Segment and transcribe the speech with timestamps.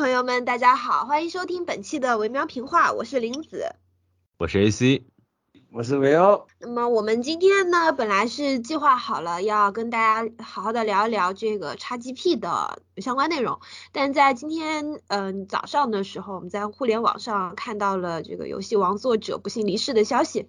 [0.00, 3.74] 朋友们，大家好，欢迎收听本期的维喵评话，我是林子，
[4.38, 5.02] 我是 AC，
[5.70, 6.46] 我是维欧。
[6.58, 13.60] 那么我们今天呢，本来是计划好了要跟大家好好的聊一聊这个 XGP 的相关内容，
[13.92, 20.48] 但在今天嗯早上的时候，我们在互联网上看到了这个游戏王作者不幸离世的消息，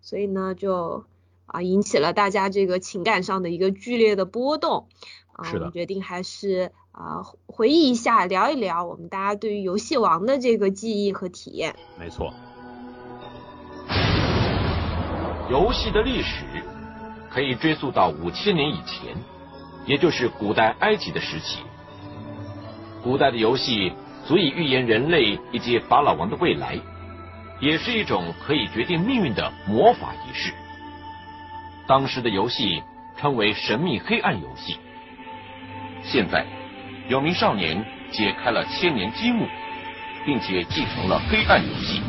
[0.00, 1.04] 所以呢就
[1.46, 4.88] 啊引起了大家这个情感上的一个剧烈的波动，
[5.30, 6.72] 啊我们决定还是。
[6.98, 11.76] 啊，回忆一下，聊一聊我们大家对于游戏王的这个记忆和体验。
[11.96, 12.34] 没错，
[15.48, 16.44] 游戏的历史
[17.30, 19.16] 可以追溯到五千年以前，
[19.86, 21.60] 也就是古代埃及的时期。
[23.00, 23.92] 古代的游戏
[24.26, 26.76] 足以预言人类以及法老王的未来，
[27.60, 30.52] 也是一种可以决定命运的魔法仪式。
[31.86, 32.82] 当时的游戏
[33.16, 34.78] 称为神秘黑暗游戏。
[36.02, 36.57] 现在。
[37.08, 39.46] 有名少年解开了千年积木，
[40.26, 42.02] 并且继承了黑暗游戏。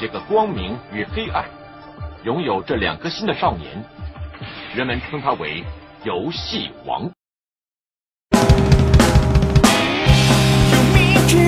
[0.00, 1.44] 这个光明与黑暗
[2.24, 3.84] 拥有这两颗心的少年，
[4.74, 5.62] 人们称他为
[6.02, 7.10] 游戏王。
[11.28, 11.38] 其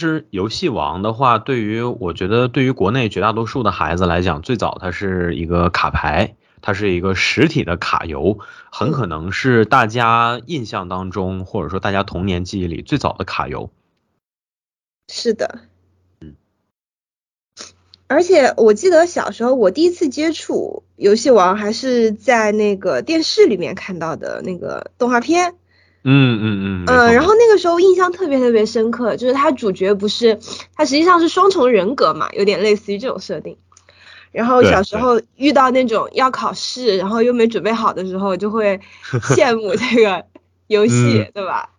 [0.00, 8.38] 实游戏王的话，对于我觉得对于国内绝大多数的孩子来讲，最早它是一个卡牌，它是一个实体的卡游，
[8.72, 13.70] 很可能是大家印象当中或者说大家童年记忆里最早的卡游。
[15.12, 15.60] 是的，
[16.20, 16.34] 嗯，
[18.06, 25.54] 而且我记得小时候我第一次接触游戏王还是在那个电视里面看到的那个动画片。
[26.02, 30.38] 嗯嗯嗯嗯，然后那个时候印象特别特别深刻，就是他主角不是
[30.74, 33.56] 他实际上是双重人格嘛，有点类似于这种设定。
[34.32, 38.80] 然后小时候遇到那种要考试，然后又没准备好的时候，就会
[39.34, 40.24] 羡慕这个
[40.68, 41.70] 游戏，对吧？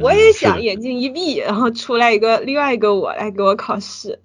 [0.00, 4.18] 我也想眼睛一闭，然后出来一个另外一个我来给我考试。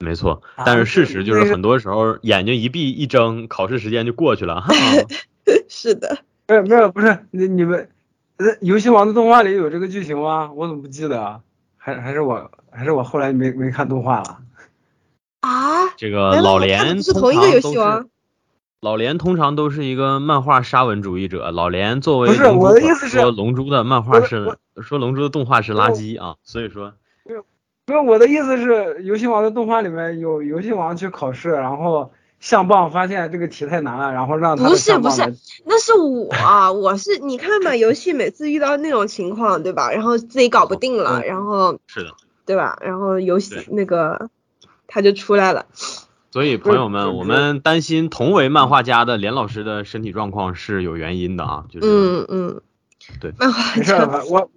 [0.00, 4.64] 没错，但是事实就是很多时候眼睛一闭一睁，考试时间就过去了。
[5.68, 6.18] 是的。
[6.46, 7.88] 不是不是，不是你你们。
[8.38, 10.50] 呃，游戏王的动画里有这个剧情吗？
[10.54, 11.40] 我怎么不记得啊？
[11.76, 14.38] 还还是我还是我后来没没看动画了？
[15.40, 15.88] 啊？
[15.96, 18.08] 这个老连是同一个游戏王。
[18.80, 21.50] 老连通常都是一个漫画沙文主义者。
[21.50, 26.94] 老连作为不是我的意思是说龙珠的漫画是说龙珠的动画是垃圾啊，所以说
[27.24, 27.44] 没有
[27.86, 32.12] 没有我的意思是游戏王的动画里面有游戏王去考试，然后。
[32.40, 35.34] 相棒发现这个题太难了，然后让他不是不是，
[35.64, 36.32] 那是我，
[36.72, 39.90] 我是你看吧，游戏每次遇到那种情况，对吧？
[39.90, 42.14] 然后自己搞不定了，然后是的，
[42.46, 42.78] 对吧？
[42.80, 44.30] 然后游戏那个
[44.86, 45.66] 他就出来了。
[46.30, 52.60] 所以朋友们，我们担心同为漫画家的连老师的身体状况是有原因的啊，就是嗯嗯，
[53.20, 53.94] 对，漫画没事，
[54.30, 54.50] 我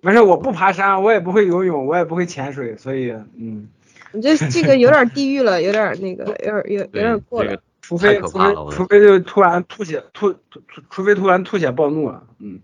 [0.00, 3.68] 没事，我不爬山，我也不会游泳，我也不会潜水，所以嗯。
[4.12, 7.60] 你这这个有点地狱了，有点那个，有点有有点过了。
[7.82, 10.60] 除非除非除非就突然吐血吐吐
[10.90, 12.60] 除非突然吐血暴怒了，嗯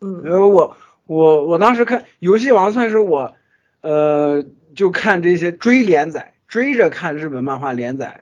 [0.00, 0.22] 嗯。
[0.24, 3.34] 因为我我我当时看游戏王算是我
[3.80, 4.44] 呃
[4.76, 8.20] 就看这些追连载追着看日本漫画连载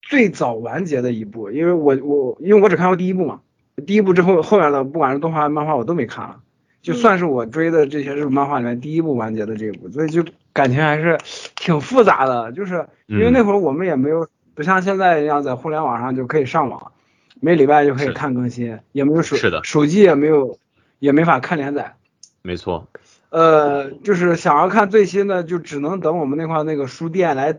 [0.00, 3.40] 最早完结的一部，因为我我因为我只看过第一部嘛，
[3.86, 6.40] 第一部之后后面的不管是动画漫画我都没看了，
[6.80, 10.24] 就算是我追的这些日本漫画里面第一部完结的这一部，所以就。
[10.52, 11.18] 感情还是
[11.56, 16.92] 挺复杂的，就是因为那会儿我们也没有不像现在一样在互联网上就可以上网，
[17.40, 20.58] 每礼拜就可以看更新，也没有手是的手机也没有，
[20.98, 21.94] 也没法看连载。
[22.42, 22.88] 没错。
[23.30, 27.58] 呃，就是想要看最新的，就只能等我们那块那个书店来，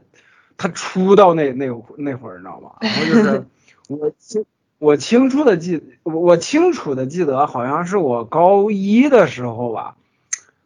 [0.56, 1.68] 他出到那那
[1.98, 2.74] 那会儿，你知道吗？
[2.82, 3.46] 然后就是
[3.90, 4.46] 我清
[4.78, 9.96] 我清楚的记，我清楚的记得，好像是我高一的时候吧，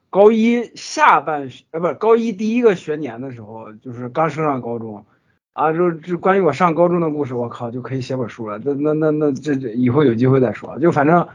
[0.09, 5.05] 高一下半学，呃，不是高一第一个学年的时候，就是刚升上高中，
[5.53, 8.59] 啊，就就关于我上高中的故事，我靠，就可以写本书了。
[8.63, 11.27] 那那那那这这以后有机会再说，就反正。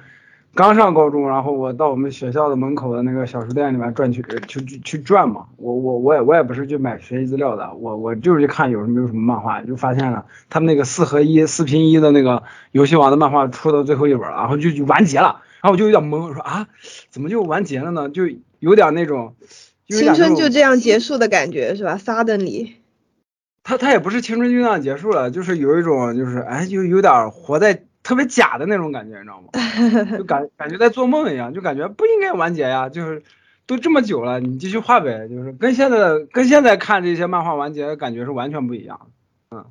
[0.55, 5.47] 刚上高中，然后我到我们学校的门口的那个小书店里面转去，去去去转嘛。
[5.57, 16.69] 我我我也我也不是去买学习资料的，我我就是去看有什么有什么漫画，就发现了他们那个四合一四拼一的那个游戏王的漫画出到最后一本了，然后就就完结了，然后我就有点懵，我说啊，
[17.09, 18.11] 怎么就完结了呢？
[18.11, 18.25] 就
[18.59, 19.37] 有点那种
[19.88, 22.73] 青春就这样结束的感觉是吧？Suddenly，
[23.62, 27.85] 他他也不是青春就这样结束了，就是有一种就是哎，就有点活在。
[28.05, 30.19] 特别假的那种感觉，你知道吗？
[30.19, 33.23] 就感 感觉在做梦一样，就感觉不应该完结呀，就是
[33.65, 39.08] 都这么久了，你继续画呗，就是跟现在跟现在看这些漫画完结的感觉是完全不一样。
[39.53, 39.65] 嗯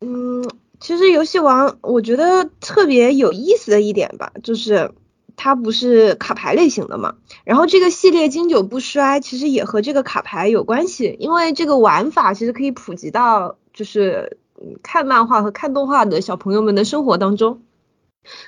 [0.00, 0.50] 嗯，
[0.80, 4.92] 其实游戏王我觉得特别有意思的一点吧，就是
[5.36, 7.14] 它不是卡牌类型的嘛，
[7.44, 14.38] 然后这个系列经久不衰，其实也和这个卡牌有关系，因为这个玩法其实可以普及到就是。
[14.82, 17.60] 看漫画和看动画的小朋友们的生活当中，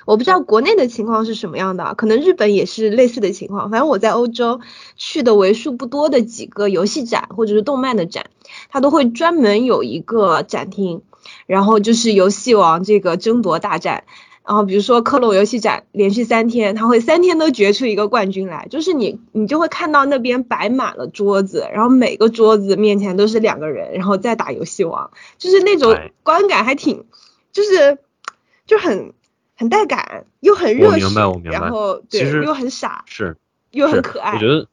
[0.07, 3.69] 我不知道国内的情况是什么样的，可能日本也是类似的情况。
[3.69, 4.59] 反正我在欧洲
[4.95, 8.31] 去的为数不多的几个游戏展或者是动漫的展，
[8.69, 11.03] 它都会专门有一个展厅，
[11.45, 14.03] 然后就是游戏王这个争夺大战。
[14.47, 27.05] 然后比如说克隆游戏展连续三天，他会三天都决出一个冠军来，就是你你就会看到那边摆满了桌子，然后每个桌子面前都是两个人，然后再打游戏王，就是那种观感还挺，
[27.51, 27.99] 就是
[28.65, 29.13] 就很
[29.55, 31.05] 很带感，又很热血，
[31.43, 33.37] 然后对又很傻，是
[33.69, 34.33] 又很可爱。
[34.33, 34.65] 我觉得，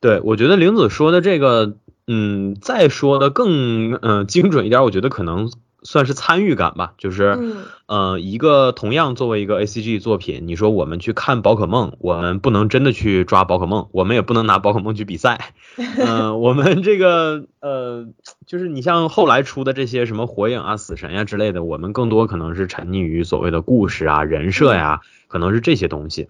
[0.00, 5.50] 对我觉得玲子说的这个，嗯，再说的更嗯精准一点，我觉得可能。
[5.84, 7.38] 算是参与感吧，就是，
[7.86, 18.06] 呃，一个同样作为一个 A C G 作品，你说我们去看宝可梦，我们不能真的去抓宝可梦，我们也不能拿宝可梦去比赛， 嗯，我们这个，呃，
[18.46, 26.28] 就是你像后来出的这些什么火影啊、死神呀之类的，我们更多可能是沉溺于所谓的故事啊、人设呀，可能是这些东西，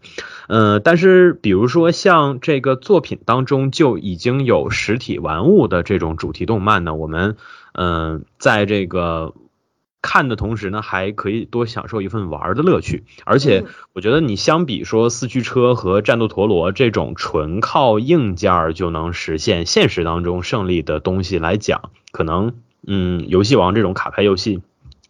[0.48, 7.36] 嗯，但是比如说像这个作品当中就已经有实体玩物的这种主题动漫呢，我们，
[7.72, 9.32] 嗯，在这个。
[10.06, 13.04] 看的同时呢，还可以多享受一份玩的乐趣。
[13.24, 13.64] 而且
[13.94, 22.52] 我觉得你相比说四驱车和战斗陀螺这种纯靠硬件就能实现现实当中胜利的东西来讲，可能
[22.86, 24.60] 嗯，游戏王这种卡牌游戏，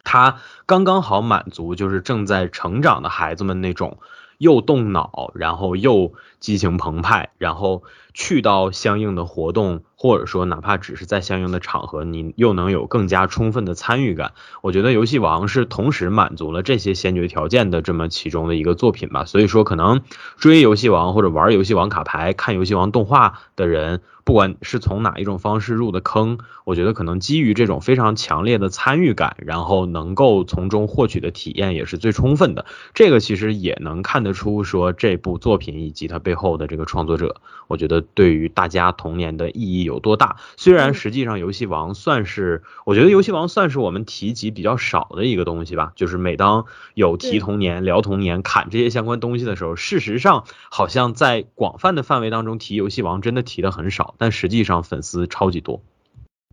[0.05, 3.99] 它刚刚好满足就是正在成长的孩子们那种
[4.39, 7.83] 又动脑，然后又激情澎湃，然后
[8.13, 9.83] 去到相应的活动。
[9.97, 14.33] 或者说，哪怕只是在相应的场合，你又能有更加充分的参与感。
[14.61, 19.25] 我觉得游戏王是同时满足了这些先决条件的这么其中的一个作品吧。
[19.25, 20.03] 所以说，可能
[20.37, 32.67] 追游戏王或者玩游戏王卡牌、看游戏王动画的人，不管是从哪一种方式入的坑，我觉得可能基于这种非常强烈的参与感，然后能够从中获取的体验也是最充分的。
[32.93, 37.37] 这个其实也能看得出说这部作品以及它背后的这个创作者，
[37.69, 39.94] 我觉得对于大家童年的意义有。
[39.95, 40.37] 有多大？
[40.57, 45.93] 虽然实际上游戏王算是，我觉得游戏王算是我们提及比较少的一个东西吧。
[45.95, 55.81] 就是每当有提童年、聊童年、砍这些相关东西的时候，事实上好像在广泛的范围当中提游戏王真的提的很少，但实际上粉丝超级多。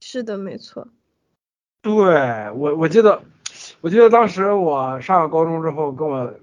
[0.02, 0.88] 是的，没错。
[1.82, 1.94] 对
[2.56, 3.24] 我，我记得，
[3.82, 6.34] 我记得当时我上了高中之后，跟我，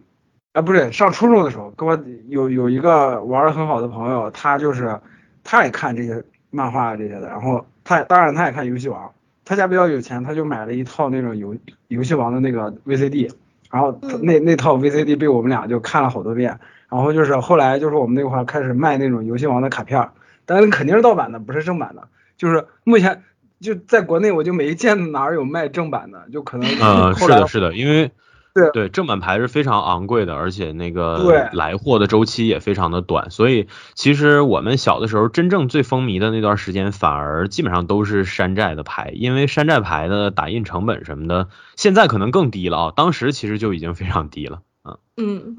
[0.52, 1.96] 啊，不是上初中的时候，跟我
[2.28, 5.00] 有有一个玩的很好的朋友，他就是
[5.44, 6.24] 他也看这些。
[6.50, 9.12] 漫画这些的，然后他当然他也看游戏王，
[9.44, 11.56] 他家比较有钱，他就买了一套那种游
[11.88, 13.30] 游戏王的那个 VCD，
[13.70, 20.08] 然后那那套 VCD 被我们俩就看了好多遍，然后就是后来就是我们那块开始卖那种游戏王的卡片，
[20.46, 23.22] 但是肯定是盗版的，不是正版的，就是目前
[23.60, 28.10] 就在国内我就没见哪儿有卖正版的，就可能嗯是的是的，因为。
[28.58, 28.70] 对。
[28.72, 44.98] 对，正版牌是非常昂贵的，而且那个来货的周期也非常的短，所以其实我们小的时候真正最风靡的那段时间，反而基本上都是山寨的牌，因为山寨牌的打印成本什么的，现在可能更低了啊，当时其实就已经非常低了，嗯。
[45.16, 45.58] 嗯，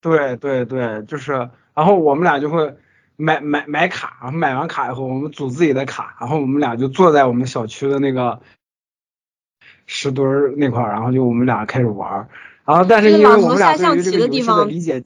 [0.00, 2.76] 对对对，就是，然后我们俩就会
[3.16, 8.40] 买买买卡，然后买完卡以后，我们组自己的卡，然后我们俩就坐在我们小区的那个。
[9.86, 12.28] 石墩儿那块儿，然后就我们俩开始玩儿，
[12.64, 15.02] 然后但是因为我们俩对于这个游戏的理解，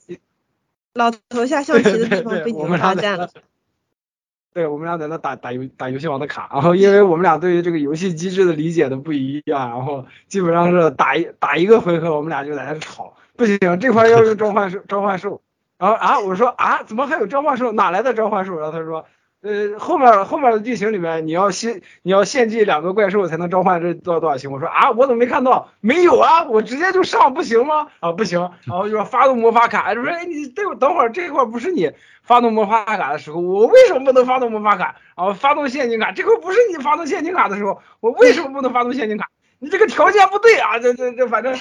[0.94, 3.28] 老头下象棋的地方被你们发现了。
[4.52, 15.40] 对我们俩在那打打游打游戏王的卡，然后因为我们俩对于这个游戏机制的理解的不一样，然后基本上是打一打一个回合，我们俩就在那吵，不行，这块要用召唤兽召唤兽，
[15.78, 18.58] 然后啊我说啊怎么还有召唤兽，哪来的召唤兽？
[18.58, 19.06] 然后他说。
[19.42, 24.52] 呃，后面后面的剧情里面，你要献你要献祭两个怪兽才能召唤这多少多少星。
[24.52, 25.70] 我说啊，我怎么没看到？
[25.80, 27.86] 没有啊，我直接就上不行吗？
[28.00, 28.38] 啊，不行。
[28.64, 31.90] 然后就说发动魔法卡，就说哎，你等等会儿这块不是你
[32.22, 34.96] 发动魔法卡的时候，我为什么不能发动魔法卡？
[35.16, 39.30] 然后发动陷阱卡，这块不是你发动陷阱卡的时候，我为什么不能发动陷阱卡？
[39.58, 40.78] 你这个条件不对啊！
[40.78, 41.54] 这这这，反正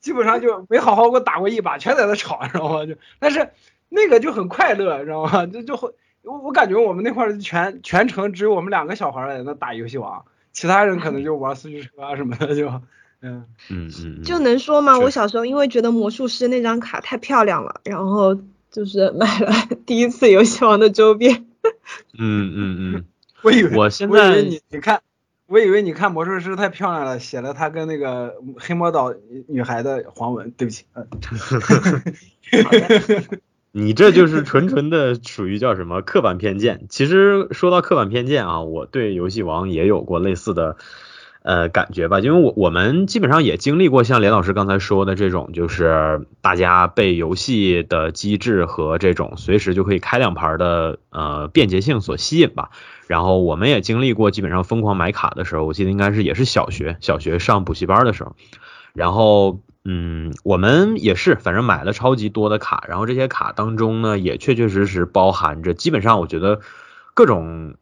[0.00, 2.86] 基本上就没好好给我打过一把，全在那吵，知道吗？
[2.86, 3.50] 就但是
[3.90, 5.44] 那个就很快乐，知道吗？
[5.44, 5.90] 就就会。
[6.26, 12.66] 我我感觉我们那块儿全全程只有我们两个小孩在那打游戏王，其他人可能就玩四驱车啊什么的就，
[13.22, 14.98] 嗯嗯嗯，就能说吗？
[14.98, 18.34] 我小时候因为觉得魔术师那张卡太漂亮了，然后
[18.72, 19.52] 就是买了
[19.86, 21.46] 第一次游戏王的周边。
[22.18, 23.04] 嗯嗯嗯，
[23.42, 25.00] 我以为我现在你你看，
[25.46, 29.14] 我以为你看魔术师太漂亮了，写了他跟那个黑魔岛
[29.46, 31.06] 女孩的黄文，对不起，嗯。
[33.78, 36.86] 你这就是纯纯的属于叫什么刻板偏见。
[36.88, 40.78] 其实说到刻板偏见啊，我对游戏王也有过类似的
[41.42, 52.70] 呃感觉吧，因为我我们基本上也经历过像连老师刚才说的这种，就是大家被游戏的机制和这种随时就可以开两盘的呃便捷性所吸引吧。
[53.06, 58.34] 然后我们也经历过基本上疯狂买卡的时候，我记得应该是也是小学小学上补习班的时候，
[58.94, 59.60] 然后。
[59.88, 66.60] 嗯，我们也是，反正买了超级多的卡，然后这些卡当中呢，也确确实实包含着，基本上我觉得
[67.14, 67.76] 各种，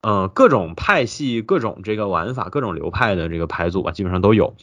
[0.00, 4.54] 呃，各种派系、各种这个玩法、各种流派的这个牌组吧，基本上都有。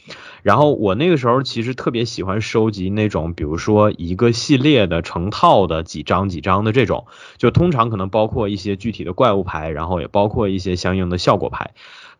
[0.42, 7.06] 然后我那个时候其实特别喜欢收集那种，比如说一个系列的成套的几张几张的这种，
[7.36, 11.70] 就通常可能包括一些具体的怪物牌，然后也包括一些相应的效果牌。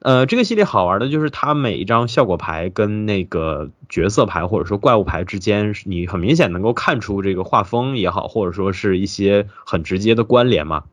[0.00, 10.84] 呃，这个系列好玩的就是它每一张效果牌跟那个角色牌或者说怪物牌之间，你很明显能够看出这个画风也好，或者说是一些很直接的关联嘛。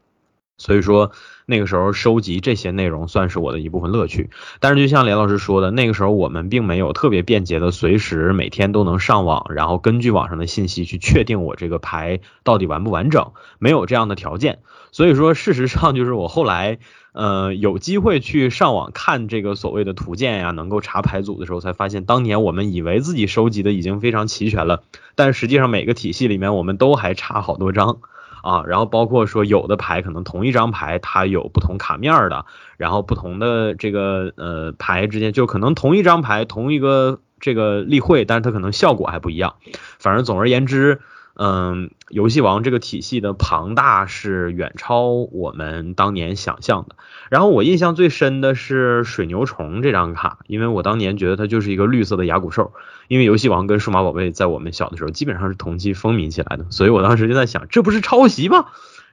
[0.57, 1.11] 所以说
[1.45, 4.29] 那个时候收集这些内容算是我的一部分乐趣。
[4.59, 14.59] 但是就像连老师说的，那个时候我们并没有特别便捷的随时每天都能上网，然后根据网上的信息去确定我这个牌到底完不完整，没有这样的条件。
[14.91, 16.79] 所以说事实上就是我后来。
[17.13, 24.83] 呃，有机会去上网看这个所谓的图鉴呀，能够查牌组的时候，才发现当年我们以为自己收集的已经非常齐全了，
[25.15, 27.97] 但实际上每个体系里面我们都还差好多张
[28.41, 28.63] 啊。
[28.67, 32.45] 然后包括说有的牌可能同一张牌它有不同卡面的，
[32.77, 39.55] 然后不同的这个呃牌之间就可能同一张牌同一个这个例会，但是它可能效果还不一样。
[39.99, 41.01] 反正总而言之。
[41.39, 46.95] 嗯，游戏王这个体系的庞大是远超我们当年想象的。
[47.29, 52.73] 然后我印象最深的是水牛虫这张卡，因为我当年觉得它就是一个绿色的牙骨兽。
[53.07, 58.65] 因为游戏王跟数码宝贝在我们小的时候基本上是同期风靡起来的，所以我当时就在想，这不是抄袭吗？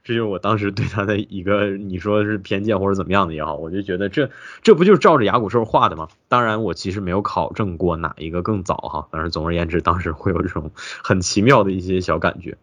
[0.05, 4.29] 这就是我当时对他的一个，你说是偏见或者怎么样的也好，我就觉得这
[4.61, 6.09] 这不就是照着牙骨兽画的吗？
[6.29, 10.69] 当然，我其实没有考证过哪一个更早哈，但是总而言之，当时会有这种
[11.03, 12.55] 很奇妙的一些小感觉。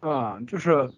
[0.00, 0.90] 啊，就是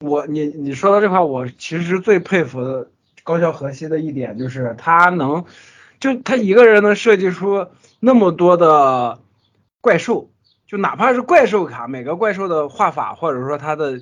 [0.00, 2.90] 我你你说到这块，我其实最佩服的
[3.24, 5.44] 高桥和希的一点就是他能，
[6.00, 7.68] 就他一个人能设计出
[8.00, 9.18] 那么多的
[9.82, 10.30] 怪兽。
[10.72, 13.98] 就哪怕是怪兽卡，每个怪兽的画法或者说它的，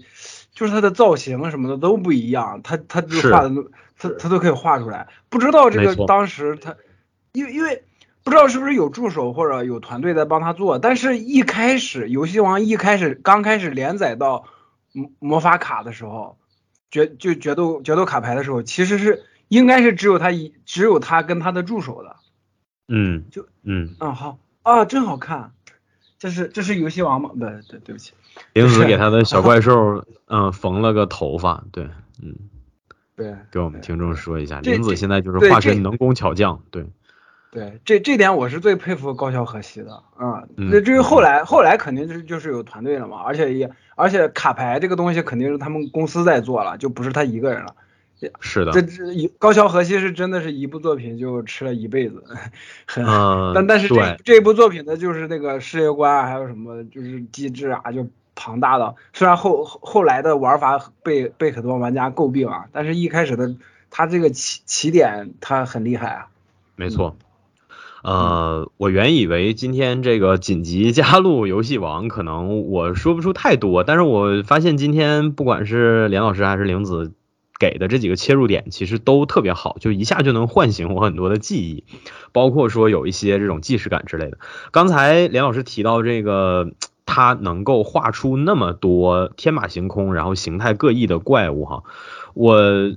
[0.52, 3.50] 就是它的造型什么的都不一样，它它就画的，
[3.98, 5.08] 它它都可以画出来。
[5.28, 6.76] 不知道这个当时他，
[7.32, 7.82] 因为因为
[8.22, 14.44] 不知道是不是有助手或者有团队在帮他做，但是一开始游戏王一开始刚开始连载到
[14.92, 16.38] 魔魔法卡的时候，
[16.88, 22.14] 决就决斗决斗卡牌的时候，其实是应该是只有他一只有他跟他的助手的。
[22.86, 25.50] 嗯，就嗯嗯好啊，真好看。
[26.20, 27.30] 这是这是游戏王吗？
[27.32, 28.12] 不对，对对不起，
[28.52, 31.88] 玲子给他的小怪兽 嗯缝了个头发，对，
[32.22, 32.36] 嗯，
[33.16, 36.84] 对，给我们听众说一下，林子现在就是化身能工巧匠，对，
[37.50, 47.74] 对，这这点我是最佩服高桥和希的，嗯，那至于后来后来肯定就是就是有团队了嘛，而且也而且卡牌这个东西肯定是他们公司在做了，就不是他一个人了。
[48.40, 52.22] 是的，这这一高桥和希是真的是一部作品就吃了一辈子，
[52.86, 53.04] 很，
[53.54, 58.94] 但但是这这部作品的就是那个世界观啊还有什么就是机制啊，就庞大的。
[59.12, 63.54] 虽然后后来的玩法被被很多玩家诟病啊，但是一开始的
[63.90, 66.26] 他这个起起点他很厉害啊。
[66.76, 67.16] 没错，
[68.02, 77.12] 呃，我原以为今天这个紧急加入游戏王，可能我说不出太多，但是我发现今天不管是连老师还是玲子
[77.60, 81.84] 给的这几个切入点，其实都特别好，就一下就能唤醒我很多的记忆，
[82.32, 84.38] 包括说有一些这种既视感之类的。
[84.72, 86.72] 刚才连老师提到这个，
[87.06, 91.84] 他能够画出那么多天马行空，然后形态各异的怪物哈，
[92.34, 92.96] 我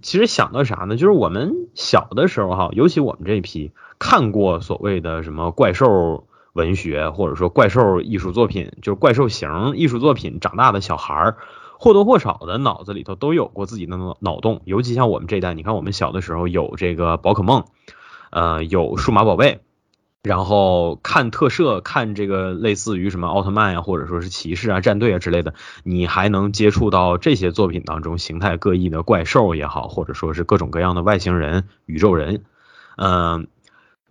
[0.00, 0.96] 其实想到啥呢？
[0.96, 3.72] 就是我们小的时候哈，尤其我们这一批。
[4.02, 11.36] 看过所谓的什么怪兽文学，或者说怪兽艺术作品，就是怪兽型艺术作品长大的小孩儿，
[11.80, 14.60] 或多或少的脑子里头都有过自己的脑脑洞。
[14.66, 17.64] 尤其像我们这一代，你看我们小的时候有这个宝可梦，
[18.30, 19.60] 呃，有数码宝贝，
[20.22, 32.44] 然后看特摄，看这个类似于什么奥特曼呀，或者说是骑士啊、战队啊之类的，你还能接触到这些作品当中形态各异的怪兽也好，或者说是各种各样的外星人、宇宙人，
[32.96, 33.48] 嗯。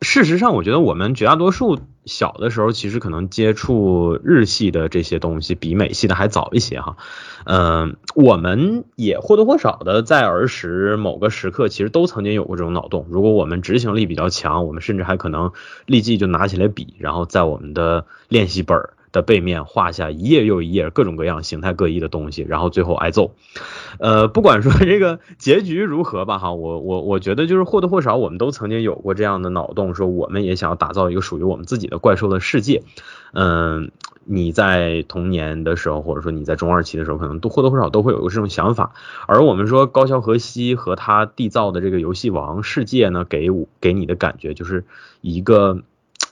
[0.02, 6.96] 事实上，我觉得我们绝大多数小的时候，其实可能接触日系的这些东西比美系的还早一些哈。
[7.44, 13.08] 嗯，我们也或多或少的在儿时某个时刻，其实都曾经有过这种脑洞。
[13.10, 15.52] 如果我们执行力比较强，我们甚至还可能
[15.86, 18.94] 立即就拿起来笔，然后在我们的练习本儿。
[19.12, 23.34] 的背面画下一页又一页各种各样形态各异的东西，然后最后挨揍。
[24.00, 32.84] 呃，不管说这个结局如何吧，哈，我我我觉得就是或多或少我们都曾经有过这样的脑洞，说我们也想要打造一个属于我们自己的怪兽的世界。
[33.34, 33.92] 嗯，
[34.26, 38.94] 你在童年的时候，或者说你在中二期的时候，可能都或多或少都会有个这种想法。
[39.28, 44.86] 而我们说高桥和希和他缔造的这个游戏王世界呢，给我给你的感觉就是
[45.22, 45.82] 一个。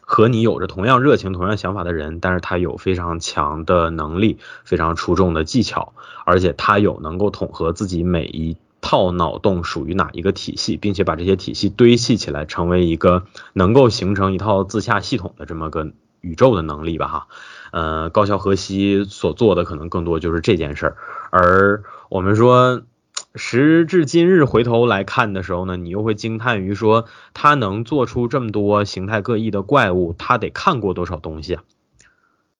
[0.09, 5.91] 和你有着同样热情、同样想法的人，但是他有非常强的能力、非常出众的技巧，
[6.25, 17.27] 而且他有能够统合自己每一套脑洞属于哪一个体系，并且把这些体系堆砌起来，成为一个能够形成一套自洽系统的这么个宇宙的能力吧，哈。
[17.71, 20.97] 呃，高桥和希所做的可能更多就是这件事儿，
[21.31, 22.81] 而我们说。
[23.37, 31.63] 时至今日回头来看的时候呢，你又会惊叹于说他能做出这么多形态各异的怪物，他得看过多少东西啊？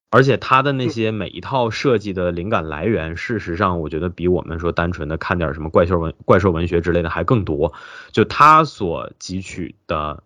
[0.10, 7.73] 而且他的那些每一套设计的灵感来源，事实上我觉得比我们说单纯的看点什么怪兽文怪兽文学之类的还更多。
[8.12, 10.23] 就他所汲取的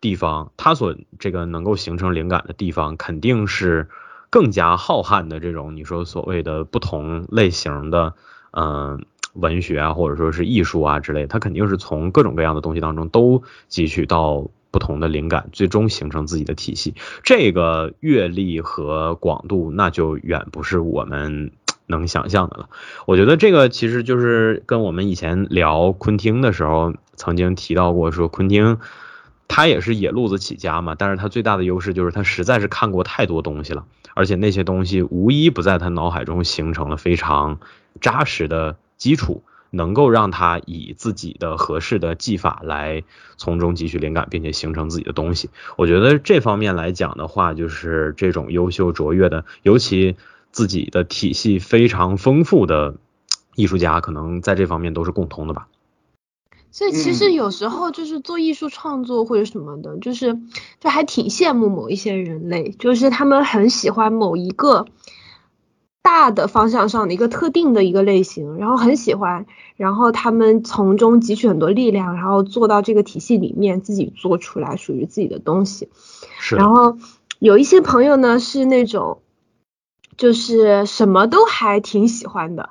[0.00, 3.88] 地方，他所这个能够形成灵感的地方，肯定是
[4.30, 8.14] 更加浩瀚的这种你说所谓的不同类型的，
[8.52, 9.04] 嗯。
[9.34, 16.94] 文学啊，或者说是艺术啊之类，他肯定是从各种各样的东西当中都汲取到不同的灵感，最终形成自己的体系。
[17.22, 21.52] 这个阅历和广度，那就远不是我们
[21.86, 22.68] 能想象的了。
[23.06, 28.78] 我觉得这个其实就是跟我们以前聊昆汀的时候曾经提到过，说昆汀
[29.48, 37.58] 他也是野路子起家嘛，但是他最大的优势就是他实在是看过太多东西了，而且那些东西无一不在他脑海中形成了非常
[38.00, 38.76] 扎实的。
[39.00, 43.02] 基础能够让他以自己的合适的技法来
[43.38, 45.48] 从中汲取灵感，并且形成自己的东西。
[45.76, 50.16] 我觉得这方面来讲的话，就是这种优秀卓越的，尤其
[50.52, 52.96] 自己的体系非常丰富的
[53.54, 55.68] 艺术家，可能在这方面都是共通的吧。
[56.72, 60.38] 所以其实有时候就是做艺术创作或者什么的，就是
[60.78, 64.86] 就还挺羡慕某一些人类，就是他们很喜欢某一个。
[66.02, 75.88] 大的方向上的一个特定的一个类型，然后很喜欢，然后他们从中汲取很多力量，然后做到这个体系里面，自己做出来属于自己的东西。
[76.38, 76.56] 是。
[76.56, 76.96] 然后
[77.38, 79.20] 有一些朋友呢是那种，
[80.16, 82.70] 就是什么都还挺喜欢的，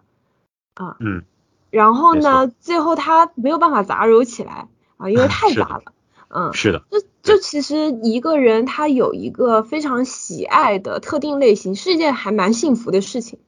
[0.76, 1.24] 啊，嗯。
[1.70, 5.94] 然后呢，最后他没有办法杂糅起来啊，因为 太杂了。
[6.32, 13.40] 嗯，是的，就就其实一个人他有一个非常喜爱的特定类型，是一件还蛮幸福的事情。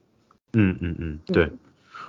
[0.54, 1.52] 嗯嗯嗯，对，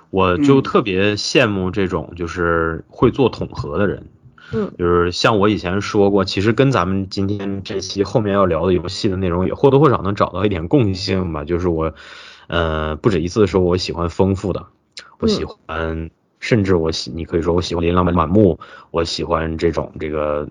[0.09, 4.07] 我就特别羡慕这种就是会做统合的人。
[4.51, 11.45] 嗯，就是像我以前说过，其实跟咱们今天这期后面要聊的游戏的内容也或多或少能找到一点共性吧。
[11.45, 11.93] 就是我，
[12.47, 14.65] 呃，不止一次的说，我喜欢丰富的，
[15.19, 16.09] 我喜欢，
[16.39, 18.59] 甚至我喜，你可以说我喜欢琳琅满目，
[18.89, 20.49] 我喜欢这种这个。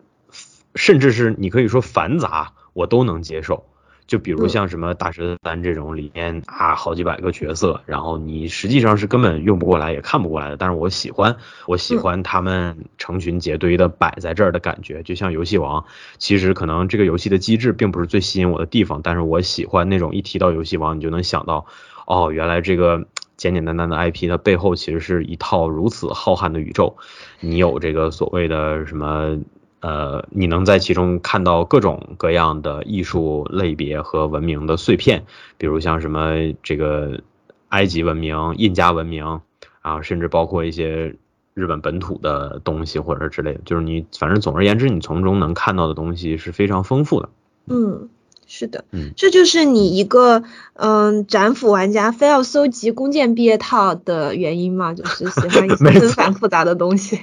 [0.75, 3.65] 甚至是你可以说繁杂，我都能接受。
[4.05, 10.57] 就比如像什么大蛇三这种里面啊好几百个角色，然后你实际上是根本用不过来也看不过来的。
[10.57, 15.87] 但是我喜欢，我喜欢他们成群结队的摆在这儿的感觉，就像游戏王。
[16.19, 21.65] 其实可能这个游戏的机制并不是最吸引我的地方，但是我喜欢那种一提到游戏王，你就能想到，
[22.07, 23.07] 哦，原来这个
[23.39, 26.97] 简简单单的 IP 它背后其实是一套如此浩瀚的宇宙。
[27.41, 29.39] 你有这个所谓的什么？
[29.83, 35.25] 呃，你能在其中看到各种各样的艺术类别和文明的碎片，
[35.59, 37.21] 比如像什么这个
[37.69, 39.41] 埃及文明、印加文明
[39.81, 41.17] 啊，甚至包括一些
[41.55, 47.29] 日本本土的东西或者之类的，就是你反正总而言之，你从中能看到的东西是非常丰富的。
[47.67, 48.09] 嗯，
[48.47, 54.95] 是的，嗯，这就是你一个嗯斩斧玩家非要搜集弓箭毕业套的原因嘛？
[54.95, 57.21] 就是喜欢一些 纷繁复杂的东西。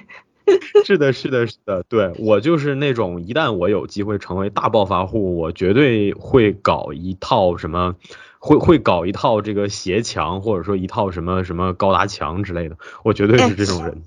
[0.85, 7.95] 是的，是的，是的，对我就是那种一旦我有机会成为大暴发户，我绝对会搞一套什么，
[8.39, 14.03] 会会搞一套这个斜墙，或者说一套什么什么高达墙之类的，我绝对是这种人。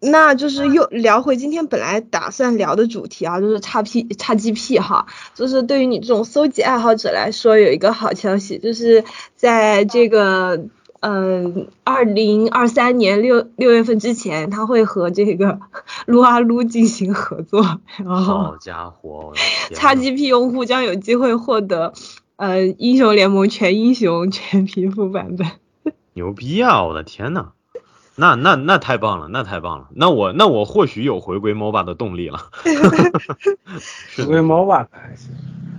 [0.00, 10.66] 那就是又聊回今天本来打算聊的主题啊，就是叉 P 叉 GP 哈，就是对于你这种搜集爱好者来说，有一个好消息，就是在这个。
[11.00, 15.58] 嗯，二零二三年六六月份之前，他会和这个
[16.06, 17.62] 撸啊撸进行合作。
[18.04, 19.32] 好家伙
[19.72, 21.92] ！XGP 用户将有机会获得
[22.36, 25.46] 呃英雄联盟全英雄全皮肤版本。
[26.14, 26.82] 牛逼啊！
[26.84, 27.48] 我的天呐，
[28.16, 29.88] 那那那太棒了，那太棒了。
[29.94, 32.46] 那我那我或许有回归 MOBA 的动力了。
[34.16, 35.30] 回归 MOBA 还行。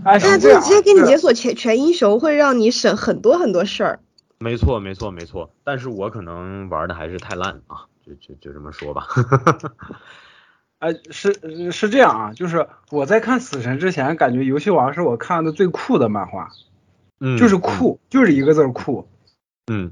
[0.05, 3.99] 那这直接给你解锁全全英雄，会让你省很多很多事儿。
[4.39, 9.07] 没错，没错，没错，但是我可能玩的还是太烂啊，就就就这么说吧。
[10.77, 16.51] 哎，是是这样啊，就是我在看死神之前，感觉游戏王是我看的最酷的漫画，
[17.19, 19.09] 嗯，就是酷，就是一个字酷，
[19.65, 19.91] 嗯，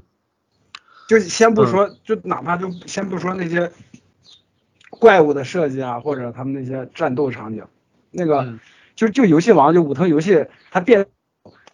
[1.08, 3.72] 就先不说，就哪怕就先不说那些
[4.90, 7.66] 怪物的设计啊，或者他们那些战斗场景，
[8.12, 8.54] 那个
[8.94, 11.08] 就就游戏王就武藤游戏，它变。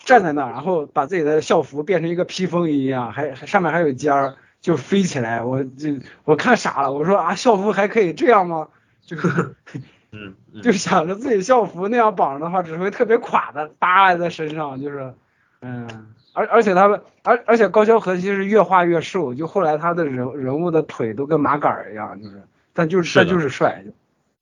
[0.04, 5.42] 站在那，然后把自己的校服变成一个披风一样，还还上面还有尖儿，就飞起来。
[5.42, 5.90] 我就
[6.24, 8.68] 我看傻了，我说啊，校服还可以这样吗？
[9.06, 9.54] 就是，
[10.12, 15.14] 嗯，就想着自己校服那样绑着的话，只会特别垮的搭在身上，就是，
[15.60, 15.88] 嗯，
[16.32, 23.84] 而而且他们，而而且高桥和希是越画越瘦，就后来他的人人物的腿都跟麻杆儿一样，就是，但就是但就是帅。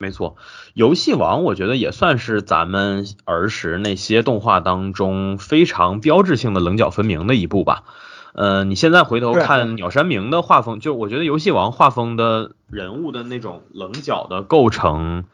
[0.03, 0.37] 没错，
[0.73, 7.85] 游戏王我觉得也算是咱们儿时那些动画当中非常标志性的棱角分明的一部吧。
[8.33, 15.25] 呃，你现在回头看鸟山明的画风，就我觉得游戏王画风的人物的那种棱角的构成，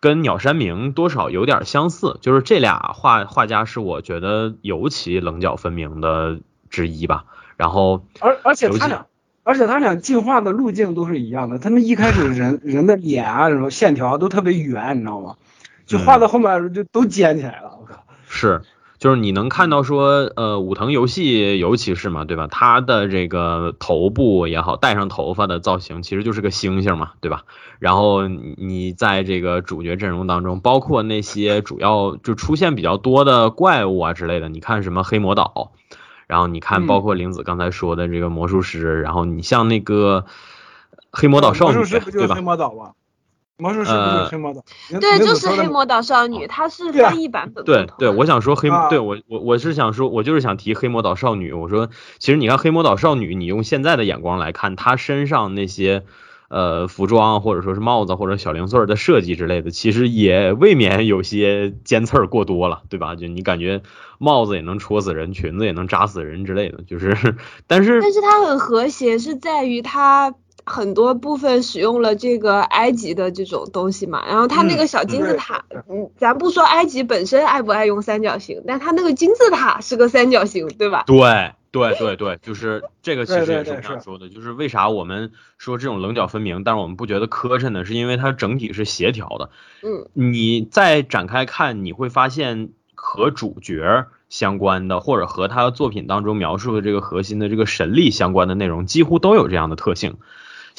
[0.00, 2.16] 跟鸟山明多少有点相似。
[2.22, 6.38] 就是这俩画画家是我觉得尤其棱角分明的
[6.70, 7.26] 之一吧。
[7.58, 9.04] 然后，而而且他俩。
[9.48, 15.36] 而且他俩进化的路径都是一样的，他们一开始 人人的脸啊什么线条都特别圆，你知道吗？
[15.86, 18.04] 就画到后面就都尖起来了，我靠！
[18.28, 18.60] 是，
[18.98, 22.46] 就是你能看到说，呃，武藤游戏尤其是嘛，对吧？
[22.46, 27.44] 他的这个头部也好，戴上头发的造型其实就是个猩猩嘛，对吧？
[27.78, 35.72] 然后你在这个主角阵容当中，包括那些主要就出现比较多的怪物啊之类的，你看什么黑魔岛。
[36.28, 40.26] 然后你看，包括玲子刚才说的这个魔术师，然后你像那个
[41.10, 42.36] 黑魔岛少女，对吧？
[42.36, 42.92] 黑魔岛吧，
[43.56, 44.62] 魔术师不就是黑魔岛？
[45.00, 47.64] 对，就是黑魔导少女，她是翻译版本。
[47.64, 51.52] 对对，我想说黑，对我我我是想说，我就是想提黑魔导少女。
[51.52, 51.88] 我说，
[52.18, 56.04] 其实你看黑魔导少女，你用现在的眼光来看，她身上那些。
[56.48, 63.14] 呃，服装或者说是帽子或者小零碎的设计之类的，其实也未免有些尖刺儿过多了，对吧？
[63.16, 63.82] 就你感觉
[64.18, 67.36] 帽子也能戳死人，裙子也能扎死人之类的，就是，
[67.68, 70.34] 但是但是它很和谐，是在于它
[70.64, 74.24] 很多部分使用了这个埃及的这种东西嘛。
[74.26, 81.04] 然后它那个小金字塔，嗯，咱不说埃及本身爱不爱用三角形，但它那个金字塔是个三角形，对吧？
[81.06, 81.52] 对。
[81.70, 87.84] 对对对，就是这个，其实也是我想说的，就是为啥我们说这种棱角分明，但是我们不觉得磕碜呢？
[87.84, 89.50] 是因为它整体是协调的。
[89.82, 100.16] 嗯，你再展开看，你会发现和主角相关的，或者和他作品当中描述的这个核心的这个神力相关的内容，几乎都有这样的特性。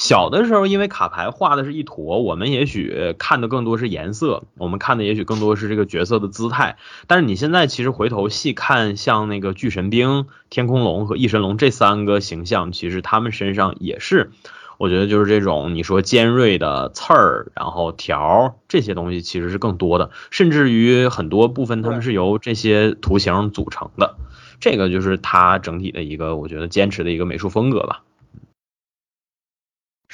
[0.00, 6.78] 小的时候，因为卡牌画的是一坨，我们也许看的更多是颜色，我们看的也许更多是这个角色的姿态。
[7.06, 14.30] 但是你现在其实回头细看，像那个巨神兵、天空龙和翼神龙这三个形象，其实他们身上也是，
[14.78, 24.16] 我觉得就是这种你说尖锐的刺儿，然后条这些东西其实是更多的，甚至于很多部分他们是由这些图形组成的。
[24.60, 28.02] 这个就是它整体的一个，我觉得坚持的一个美术风格吧。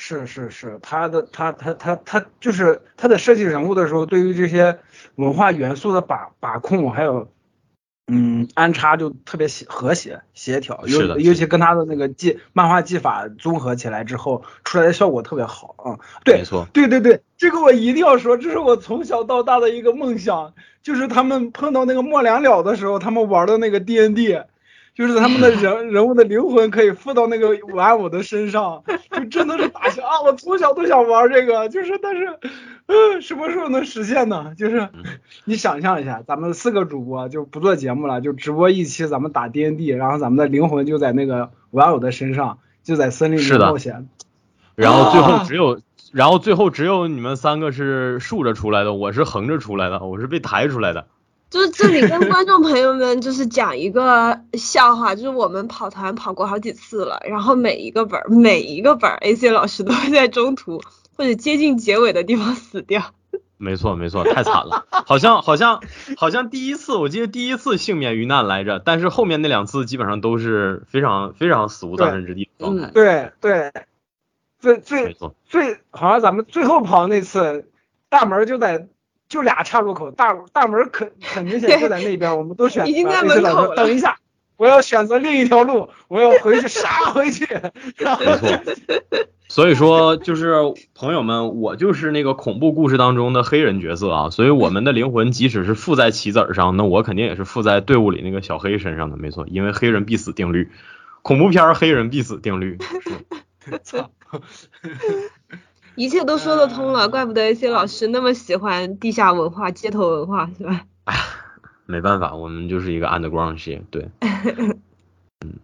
[0.08, 4.78] 是是是，他的他他他他就是他在设计人物的时候，对于这些
[5.16, 7.28] 文化元素的把把控，还有，
[8.06, 15.98] 嗯，嗯，安插就特别协和谐协调，尤尤其跟他的那个技漫画技法综合起来之后，出来的效果特别好啊。
[16.24, 24.40] 对，没错，对对对，这个我一定要说，这是我从小到大的一个梦想，就是他们碰到那个末良了的时候，他们玩的那个 D N D。
[24.96, 30.22] 就是他们的人 人物的灵魂可以附到那个玩偶的身上，就真的是大想啊！
[30.24, 32.26] 我从小都想玩这个，就是但是，
[32.86, 34.54] 嗯，什么时候能实现呢？
[34.56, 34.88] 就是
[35.44, 44.08] 你想象一下，咱们四个主播就不做节目了，就直播一期咱们打 D N D，然后咱们的灵魂就在那个玩偶的身上，就在森林里冒险。
[44.76, 45.80] 然后最后只有，
[46.12, 51.06] 然后最后只有你们三个是竖着出来的，我是横着出来的，我是被抬出来的。
[51.48, 60.82] 就是这里跟观众朋友们就是讲一个笑话，就是我们跑团跑过好几次了，然后每一个本儿每一个本儿，AC 老师都会在中途
[61.16, 63.02] 或者接近结尾的地方死掉。
[63.58, 65.80] 没错没错，太惨了，好像好像
[66.16, 72.90] 好像第一次我记得第一次幸免于难来着，但是后面那两次基本上都是非常非常死无葬身之地的状态。
[72.92, 73.72] 对对，
[74.58, 77.70] 最最最好像咱们最后跑那次
[78.08, 78.88] 大门就在。
[79.28, 82.86] 就俩岔路口，大大门可很明显就在那边，我们都选。
[82.86, 83.74] 已经在门口了。
[83.74, 84.18] 等一下，
[84.56, 87.44] 我要选择另一条路，我要回去杀回去。
[87.46, 88.60] 没错。
[89.48, 90.54] 所以说，就是
[90.94, 94.30] 朋友们，我就是那个恐怖故事当中的黑人角色啊。
[94.30, 99.16] 所以我们的灵魂即使是附在棋子上，那我肯定也是附在队伍里那个小黑身上的。
[99.16, 100.70] 没错，因为黑人必死定律，
[101.22, 102.78] 恐怖片黑人必死定律。
[103.82, 104.10] 操。
[105.96, 110.82] 一切都说得通了，怪不得一些老师那么喜欢地下文化、街头文化，是吧？
[111.04, 111.14] 哎，
[111.86, 114.08] 没办法，我们就是一个 underground 系，对。
[115.44, 115.58] 嗯。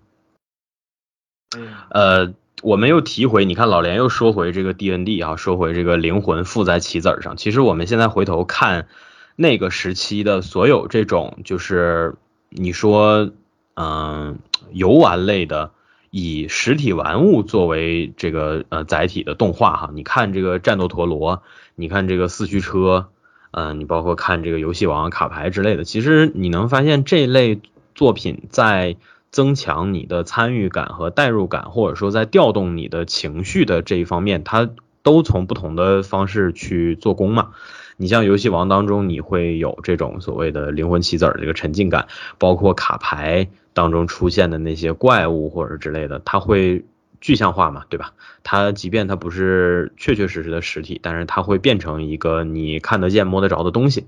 [1.91, 7.37] 呃，我们又提回，你看老连又说回这个 D N D 啊，说回这个灵魂附在棋子上。
[7.37, 8.89] 其实我们现在回头看
[9.37, 12.15] 那个时期的所有这种，就是
[12.49, 13.31] 你说，
[13.75, 14.39] 嗯，
[14.73, 15.73] 游玩类的。
[16.15, 21.43] 以实体玩物作为这个呃载体的动画哈，你看这个战斗陀螺，
[21.75, 23.09] 你看这个四驱车，
[23.51, 27.63] 嗯，你包括看这个游戏王卡牌之类的，其实你能发现这类
[27.95, 28.97] 作品在
[29.31, 34.69] 增强你的参与感和代入感，或者说在调动你的情绪的这一方面，它
[35.03, 37.53] 都从不同的方式去做工嘛。
[37.97, 43.49] 你像游戏王当中，你会有这种所谓的灵魂棋子儿这个沉浸感，包括卡牌。
[43.75, 46.85] 当中出现的那些怪物或者之类的，它会
[47.21, 48.13] 具象化嘛，对吧？
[48.43, 54.07] 它即便它不是确确实实的实体，但是它会变成一个你看得见摸得着的东西。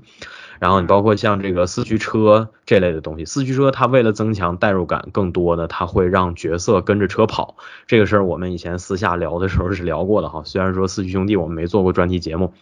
[0.64, 7.57] 然后你包括像这个四驱车这类的东西，四驱车它为了增强代入感，更多的它会让角色跟着车跑。
[7.87, 10.40] 这个事儿我们以前私下聊的时候是聊过的哈。
[10.46, 12.55] 虽然说四驱兄弟我们没做过专题节目，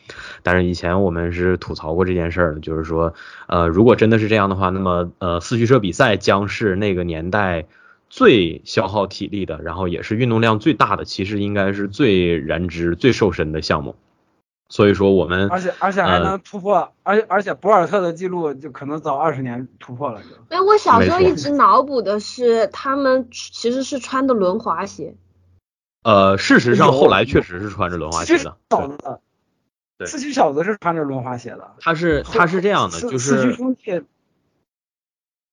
[0.42, 3.14] 但是以前我们是吐槽过这件事儿的，就是说，
[3.46, 7.66] 呃，如果真的是这样的话，那么呃，四驱车比赛将是那个年代
[8.10, 13.94] 最消耗体力的，然后也是运动量最大的，其实应该是最燃脂、最瘦身的项目。
[14.72, 20.28] 所以说我们，而且而且还能突破，而且而且博尔特的记录就可能早二十年突破了就。
[20.48, 25.14] 哎，我小时候一直脑补的是他们其实是穿的轮滑鞋。
[26.04, 28.56] 呃，事实上后来确实是穿着轮滑鞋的。
[28.70, 29.20] 小子，
[29.98, 31.72] 对，四驱小子是穿着轮滑鞋的。
[31.78, 34.02] 他是他是这样的，就是四驱兄弟。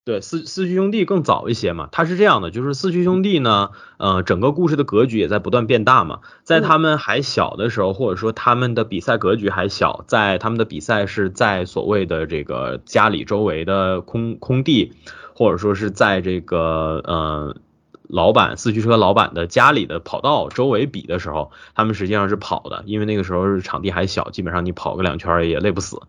[0.09, 14.93] 对四四驱兄弟更早一些嘛，他是这样的，就是四驱兄弟呢，呃，整个故事的格局也在不断变大嘛，在他们还小的时候，或者说他们的比赛格局还小，在他们的比赛是在所谓的这个家里周围的空空地，
[15.35, 17.55] 或者说是在这个呃。
[18.09, 26.01] 老板四驱车老板的家里的跑道周围比的时候，他们实际上是跑的，因为那个时候场地还小，基本上你跑个两圈也累不死。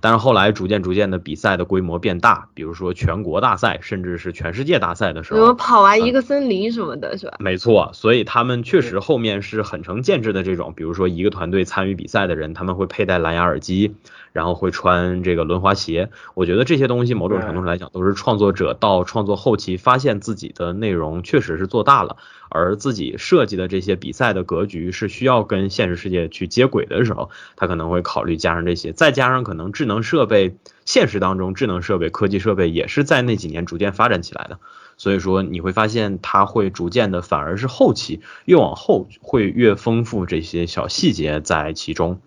[0.00, 7.34] 但是后来逐渐逐渐的比赛的规模变大，比如说全国大赛，甚至是全世界大赛的时候，跑完一个森林什么的，是吧？
[7.40, 13.96] 没错，所以他们确实后面是很成建制的这种，比如说一个团队参与比赛的人，他们会佩戴蓝牙耳机。
[14.32, 22.16] 然后会穿这个轮滑鞋，我觉得这些东西某种程度上来讲，都是创作者到创作后期发现自己的内容确实是做大了，
[22.48, 34.58] 而自己设计的这些比赛的格局是需要跟现实世界去接轨的时候，他可能会考虑加上这些，再加上可能智能设备，现实当中智能设备、科技设备也是在那几年逐渐发展起来的，
[34.96, 42.20] 所以说你会发现它会逐渐的，反而是后期越往后会越丰富这些小细节在其中。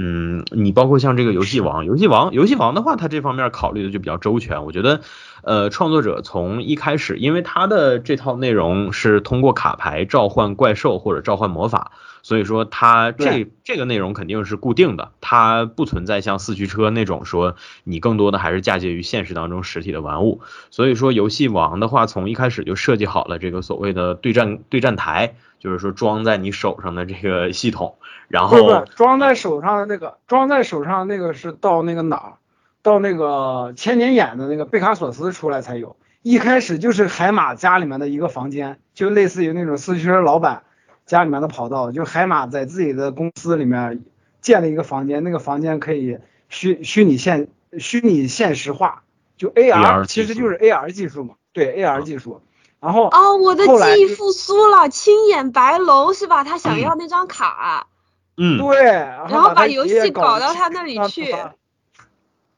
[0.00, 4.64] 嗯，你包括像这个游戏王，游戏王，游戏王的话，它这方面考虑的就比较周全。
[4.64, 5.00] 我觉得，
[5.42, 20.40] 呃，创作者从一开始，因为他的这套内容是通过卡牌召唤怪兽或者召唤魔法，所以说他这这个内容肯定是固定的，它不存在像四驱车那种说你更多的还是嫁接于现实当中实体的玩物。
[20.70, 27.94] 所以说游戏王的话，从一开始就设计好了这个所谓的对战对战台，就是说装在你手上的这个系统，
[28.26, 32.32] 然后装在手上的那个装在手上那个是到那个哪儿？
[32.82, 40.62] 到那个千年眼的那个贝卡索斯出来才有，一开始就是海马家里面的一个房间，就类似于那种四驱车老板
[41.06, 44.04] 家里面的跑道，就海马在自己的公司里面
[44.40, 49.02] 建了一个房间，那个房间可以虚虚拟现虚拟现实化，
[49.36, 52.40] 就 AR 其实就是 AR 技术嘛，对 AR 技术。
[52.80, 56.44] 然后哦，我的记忆复苏了，青眼白龙是吧？
[56.44, 57.88] 他想要那张卡，
[58.36, 61.34] 嗯，对，然后把游戏搞到他那里去。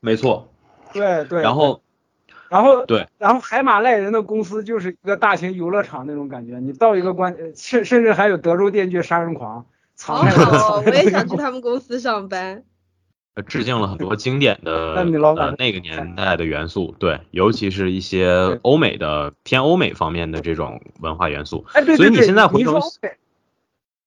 [0.00, 0.52] 没错，
[0.92, 1.82] 对对，然后，
[2.48, 12.64] 然后对，然后海马赖人的公司就是一个大型游乐场那种感觉，你到一个关，甚甚至还有德州电锯杀人狂藏我也想去他们公司上班。
[13.46, 14.94] 致敬了很多经典的
[15.38, 21.64] 呃那个年代的元素，对，尤其是一些欧美的偏欧美方面的这种文化元素。
[21.72, 22.80] 哎，对对对，所以你现在回头，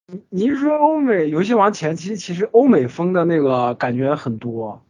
[0.08, 4.84] 你你是说欧美游戏王前期其实欧美风的那个感觉很多。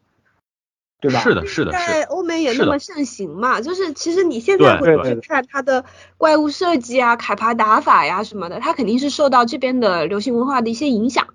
[1.10, 3.62] 是的，是的，在欧美也那么盛行嘛？
[3.62, 5.86] 就是其实你现在回去看它的
[6.18, 11.28] 怪物设计啊、卡牌打法呀什么的，它肯定是受到这边的流行文化的一些影响。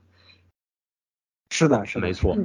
[1.50, 2.36] 是的，是没错。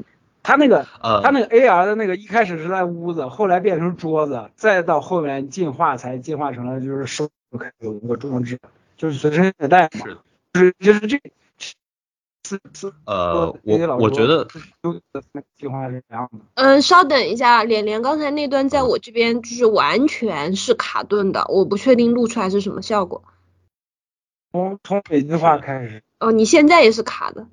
[0.41, 7.29] 他那个，呃，他那个 AR 的那个一开始是在屋子，后来变成桌子，再到后面进化才进化成了就是手
[7.79, 8.59] 有一个装置，
[8.97, 10.05] 就是随身携带嘛，
[10.51, 11.17] 就是就
[12.47, 12.93] 是是。
[13.05, 14.47] 呃，我我觉得
[15.57, 16.39] 计划是这样的。
[16.55, 23.23] 嗯，稍等一下，连连刚才那段在我这边就是完全是卡顿的，我不确定录出来是什么效果。
[24.51, 26.03] 从从北京话开始。
[26.19, 27.47] 哦，你现在也是卡的。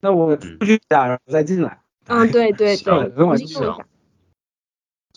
[0.00, 1.80] 那我出去一下，然后再进来。
[2.06, 3.86] 嗯，对对对，跟我进来。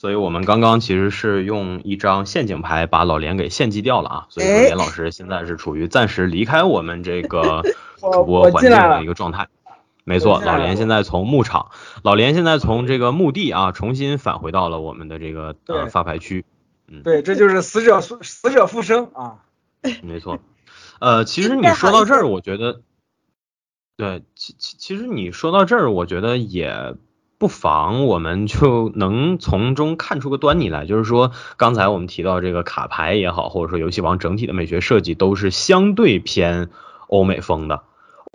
[0.06, 7.64] 所以我们刚刚其实是用一张陷阱牌把老连给献祭掉了啊，所以连老师现在是处于暂时离开我们这个
[7.98, 9.48] 主播环境的一个状态。
[10.04, 11.72] 没错，老连现在从牧场，
[12.04, 16.46] 老连现在从这个墓地啊，重新返回到了我们的这个呃发牌区。
[16.88, 19.40] 嗯，对，这就是死者死死者复生啊。
[20.04, 20.38] 没错，
[21.00, 22.82] 呃，其实你说到这儿，我觉得，
[23.98, 26.94] 对，其其其实你说到这儿，我觉得也。
[27.38, 36.70] 不妨我们就能从中看出个端倪来，就是说，刚才我们提到这个卡牌也好，或者说游戏王整体的美学设计都是相对偏
[37.08, 37.84] 欧美风的。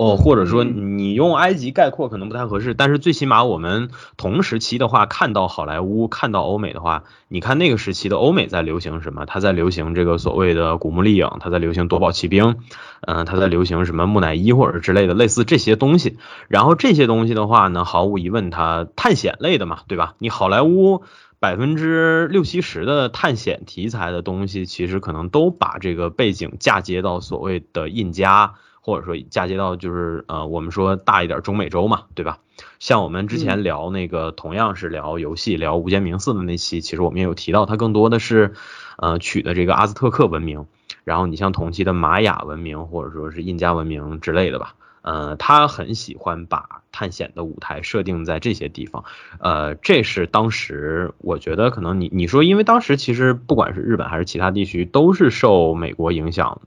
[0.01, 9.27] 哦，或者说你用埃及概括可能不太合适，但是最起码我们同时期的话，看到好莱坞，看到欧美的话，你看那个时期的欧美在流行什么？
[9.27, 12.57] 它在流行这个所谓的古墓丽影，它在流行夺宝奇兵，
[13.03, 16.17] 嗯，它在流行什么木乃伊或者之类的类似这些东西。
[16.49, 20.15] 然后这些东西的话呢，毫无疑问它探险类的嘛，对吧？
[20.19, 21.03] 你好莱坞
[21.41, 28.55] 百分之六七十的探险题材的东西，其实可能都把这个背景嫁接到所谓的印加。
[28.91, 32.41] 或者说嫁接到就是呃，我们说大一点中美洲嘛，对吧？
[32.81, 38.55] 像我们之前聊那个同样是聊游戏聊无间冥寺的那期，其实我们也有提到，它更多的是
[38.99, 40.67] 呃取的这个阿兹特克文明，
[41.05, 49.05] 然后你像同期的玛雅文明或者说是印加文明之类的吧，呃，他很喜欢把探险的舞台设定在这些地方，
[49.39, 56.61] 呃，这是当时我觉得可能你你说，因为当时其实不管是日本还是其他地区，都是受美国影响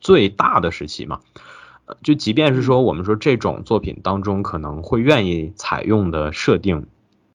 [0.00, 1.20] 最大的时期嘛。
[2.02, 6.86] 就即便是说，我们说这种作品当中可能会愿意采用的设定，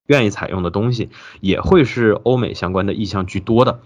[0.08, 1.10] 愿意采用的东西，
[1.40, 3.80] 也会是欧美相关的意向居多的。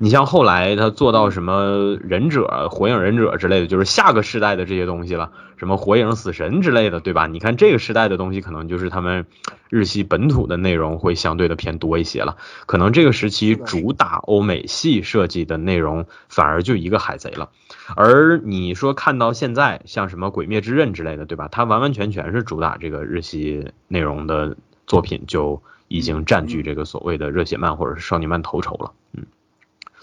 [0.00, 7.26] 你像后来他做到什么忍者、火影忍者之类的，就是下个世代的这些东西了，什么火影、死神之类的，对吧？
[7.26, 9.26] 你看这个时代的东西，可能就是他们
[9.68, 12.36] 日系本土的内容会相对的偏多一些了。
[12.66, 17.50] 可能这个时期主打欧美系设计的内容，反而就一个海贼了。
[17.96, 21.48] 而你说看到现在像什么鬼灭之刃之类的，对吧？
[21.50, 24.56] 它完完全全是主打这个日系内容的
[24.86, 29.26] 作品，就已经占据这个所谓的热血漫或者是少年漫头筹了，嗯。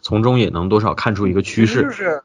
[0.06, 2.22] 从中也能多少看出一个趋势，就是，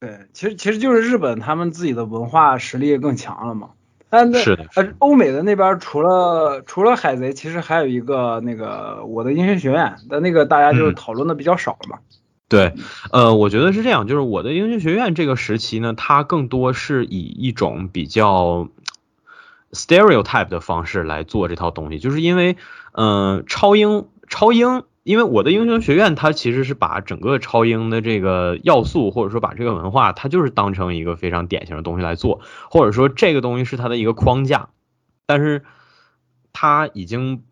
[0.00, 3.72] 对，其实其实就是日本他们自己的文化实力更强了嘛。
[4.08, 11.98] 但是的，呃，欧美的那边除了除了海贼，其实还有一个那个我的英雄学院，但那个大家就是讨论的比较少了嘛。
[12.48, 12.72] 对，
[13.12, 18.68] 呃，我觉得是这样，就是我的英雄学院这个时期呢，它更多是以一种比较。
[19.72, 22.56] stereotype 的方式来做这套东西，就是因为，
[22.92, 32.40] 嗯，超英，超英，因为我的英雄学院它其实是把整个超英的这个要素，或者说把这个文化，它就是当成一个非常典型的东西来做，
[32.70, 34.70] 或者说这个东西是它的一个框架，
[35.26, 35.62] 但是
[36.52, 37.42] 它已经，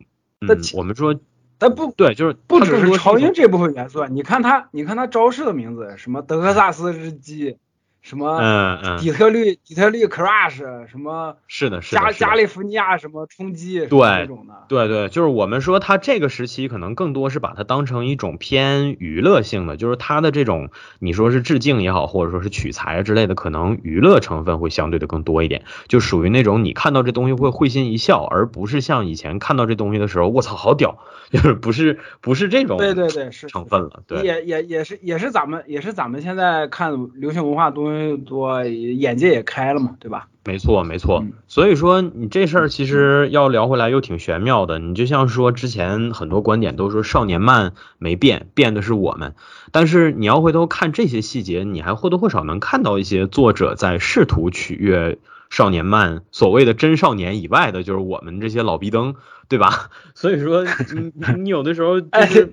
[0.41, 1.15] 嗯，我们说，
[1.59, 7.59] 但不对，就是不只是超英这部分元素，你看它，你看它招式的名字，什么德克萨斯日记。
[8.03, 8.37] 什么？
[8.41, 10.57] 嗯嗯，底特律，底特律 crash，
[10.89, 11.37] 什么？
[11.47, 12.03] 是的，是的。
[12.03, 13.87] 加加利福尼亚什么冲击？
[13.87, 14.65] 对，种的。
[14.69, 30.99] 对对，就是我们说它这个时期可能更多是把它当成一种偏娱乐性的，就是它的这种你说是致敬也好，或者说是取材之类的，可能娱乐成分会相对的更多一点，就属于那种你看到这东西会会心一笑，而不是像以前看到这东西的时候，我操，好屌，
[31.31, 37.92] 就是不是不是这种对对对是成分了，对，也也也是也是咱们也是咱们现在看流行文化东。
[38.17, 40.29] 多眼界也开了嘛，对吧？
[40.45, 41.25] 没错，没错。
[41.47, 44.81] 所以说你这事儿其实要聊回来又挺玄妙的。
[44.81, 49.35] 你就像说之前很多观点都说少年漫没变，变的是我们。
[49.71, 55.19] 但是你要回头看这些细节，你还或多或少能看到一些作者在试图取悦
[55.49, 59.15] 少年漫所谓的真少年以外的，就是我们这些老逼灯，
[59.49, 59.91] 对吧？
[60.17, 61.13] 所以说你
[61.43, 62.53] 你有的时候就是。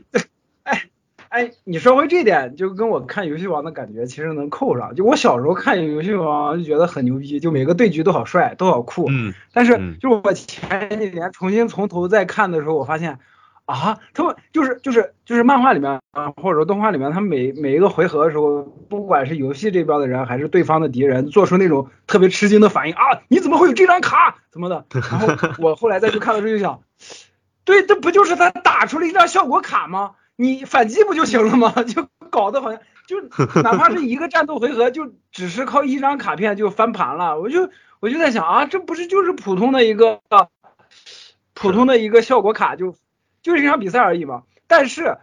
[1.29, 4.95] 哎，你说回这点，就跟我看游戏王的感觉其实能扣上。
[4.95, 9.05] 就我小时候看游戏王就觉得很牛逼，就每个对局都好帅，都好酷。
[9.09, 9.33] 嗯。
[9.53, 13.19] 但是，就我前几年重新从头再看的时候，我发现，
[13.65, 24.37] 啊，他们就是就是就是漫画里面啊，或者说动画里面，他每每一个回合的时候，不管是游戏这边的人还是对方的敌人，做出那种特别吃惊的反应啊，你怎么会有这张卡？
[24.51, 24.83] 怎么的？
[25.11, 25.27] 然后
[25.59, 26.81] 我后来再去看的时候就想，
[27.65, 30.13] 对，这不就是他打出了一张效果卡吗？
[30.41, 31.69] 你反击不就行了吗？
[31.83, 33.19] 就搞得好像就
[33.61, 37.37] 哪怕是一个战斗回合，就只是靠一张卡片就翻盘了。
[37.37, 37.69] 我就
[37.99, 40.21] 我就在想啊，这不是就是普通的一个
[41.53, 42.95] 普通的一个效果卡，就
[43.41, 44.43] 就是一场比赛而已嘛。
[44.65, 45.17] 但是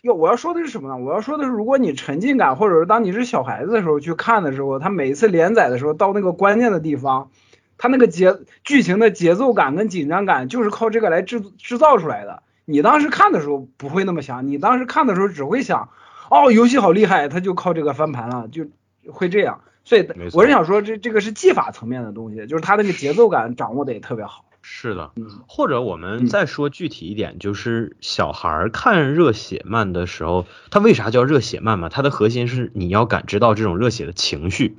[0.00, 0.96] 要我要说的是什么呢？
[0.96, 7.28] 我要说的是，如果你沉浸感，或者是当你是小孩子的时候去看的时候，他每一次连载的时候到那个关键的地方，
[7.76, 12.42] 他那个节剧情的节奏感跟紧张感就是靠这个来制制造出来的。
[12.64, 15.90] 你当时看的时候不会那么想，你当时看的时候只会想，
[16.30, 18.66] 哦，游戏好厉害，他就靠这个翻盘了，就
[19.06, 19.60] 会这样。
[19.84, 24.46] 所以我是想说，这这个是技法层面的东西，就是他那个节奏感掌握的也特别好。
[24.62, 25.12] 是的，
[25.46, 31.90] 或者我们再说具体一点，就是小孩看热血漫的时候，他为啥叫热血漫嘛？
[31.90, 34.78] 它的核心是你要感知到这种热血的情绪。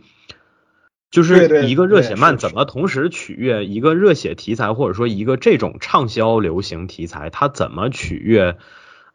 [1.15, 8.57] 就是一个热血漫怎么同时取悦一个热血题材，或者说一个这种畅销流行题材，它怎么取悦？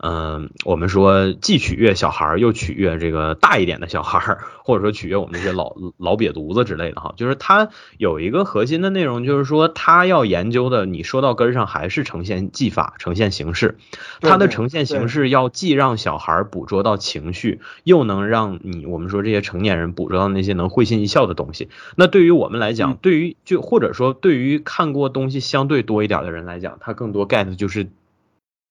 [0.03, 7.12] 嗯，我们说既取悦小孩儿，又取悦这个大一点的小孩儿，或者说取悦我们这些老 老瘪犊子之类的哈。
[7.18, 13.76] 就是他有一个核心的内容，就是说他要研究的，你说到根儿上还是呈现技法、呈现形式。
[14.22, 21.68] 它的呈现形式要既让小孩儿捕捉到情绪，又能让你我们说这些成年人捕捉到那些能会心一笑的东西。
[21.96, 27.90] 那对于我们来讲，对于就或者说对于看过东西相对多一点的人来讲，他更多 get 就是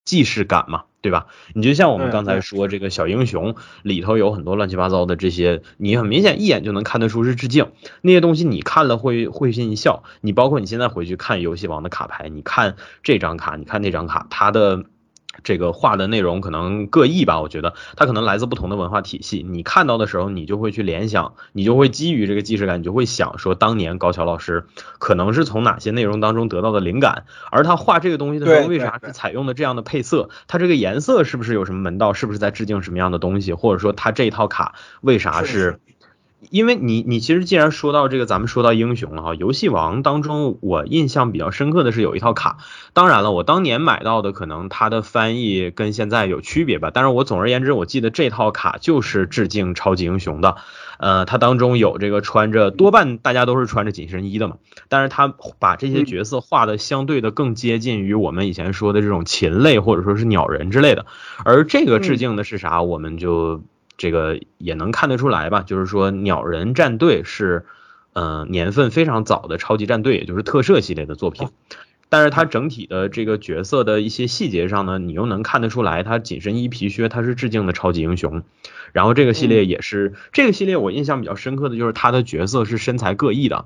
[0.10, 0.86] 既视感嘛。
[1.02, 1.28] 对吧？
[1.54, 10.04] 你就像我们刚才说这个小英雄里头有很多乱七八糟的这些，你很明显一眼就能看得出是致敬那些东西，你看了会会心一笑。
[10.20, 14.84] 你包括你现在回去看游戏王的卡牌，你看这张卡，你看那张卡，它的。
[15.44, 19.46] 这个画的内容可能各异吧，我觉得它可能来自不同的文化体系。
[19.48, 24.66] 你看到的时候，你就会去联想，你就会基于这个既视感，你就会想说，当年高桥老师
[24.98, 30.30] 可能是从哪些内容当中得到的灵感，而他画这个东西的时候，为啥是采用的这样的配色？
[30.48, 32.14] 它这个颜色是不是有什么门道？
[32.14, 33.54] 是不是在致敬什么样的东西？
[33.54, 35.80] 或者说，他这一套卡为啥是？
[36.50, 39.36] 因为你，你其实既然说到这个，咱们说到英雄了哈。
[39.36, 42.58] 游戏王当中，我印象比较深刻的是有一套卡。
[42.94, 46.92] 当然了，我当年买到的可能它的翻译跟现在有区别吧。
[46.94, 50.56] 但是我总而言之，我记得这套卡就是致敬超级英雄的。
[50.98, 54.56] 呃，它当中有这个穿着，多半大家都是穿着紧身衣的嘛。
[54.88, 61.06] 但是它把这些角色画的相对的更接近于我们以前说的这种禽类或者说是鸟人之类的。
[61.44, 63.62] 而这个致敬的是啥，我们就。
[64.00, 67.66] 这个也能看得出来吧，就是说鸟人战队是，
[68.14, 71.50] 嗯，年份非常早的超级战队，也就是特摄系列的作品。
[72.08, 78.42] 但是它整体的这个角色的一些细节上呢，你又能看得出来，它紧身衣皮靴它是致敬的超级英雄。
[78.94, 83.66] 然后这个系列也是，这个系列我印象比较深刻的就是它的角色是身材各异的。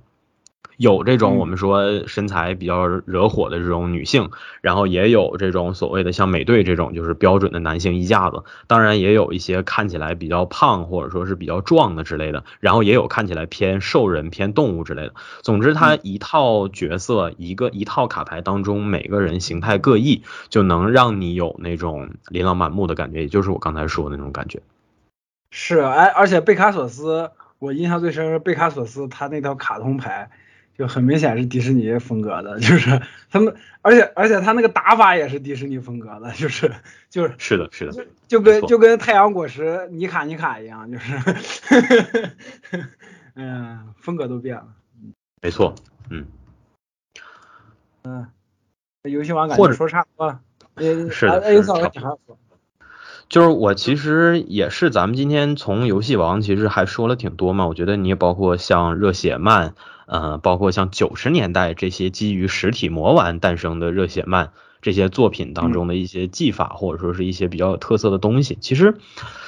[0.77, 15.13] 有这种我们说身材比较惹火的这种女性，然后也有这种所谓的像美队这种就是标准的男性衣架子，当然也有一些看起来比较胖或者说是比较壮的之类的，然后也有看起来偏兽人偏动物之类的。
[15.41, 24.59] 总之，他一套角色一个一套卡牌当中，每个人形态各异，就能让你有那种琳琅满目的感觉，也就是我刚才说的那种感觉。
[25.51, 30.31] 是，哎，而且贝卡索斯，我印象最深是贝卡索斯他那套卡通牌。
[30.77, 36.73] 就很明显是迪士尼风格的，就是他们，而且而且他那个打法也是迪士尼风格的，就是
[37.09, 41.15] 就是是的，是的，就跟就跟太阳果实尼卡尼卡一样，就是，
[43.35, 44.67] 嗯，风格都变了，
[45.41, 45.75] 没错，
[46.09, 46.25] 嗯，
[48.03, 48.27] 嗯，
[49.03, 50.39] 游戏王感觉说差不多了，
[51.11, 52.37] 是的，哎，嫂子你还说。
[53.29, 59.73] 就是我其实也是，咱们今天从游戏王其实还说了挺多嘛，我觉得你也包括像热血漫。
[60.05, 64.51] 呃，包括像九十年代这些基于实体魔丸诞生的热血漫
[64.81, 68.57] 这些作品当中的一些技法，或者说是一些比较有特色的东西。
[68.59, 68.95] 其实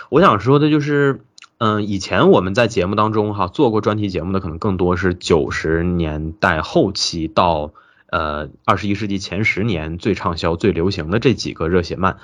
[0.10, 1.22] 我想说的就是，
[1.58, 7.74] 嗯，以前我们在节目当中哈做过专题节目的，可能更多是九十年代后期到
[8.10, 12.18] 呃二十一世纪前十年最畅销、最流行的这几个热血漫。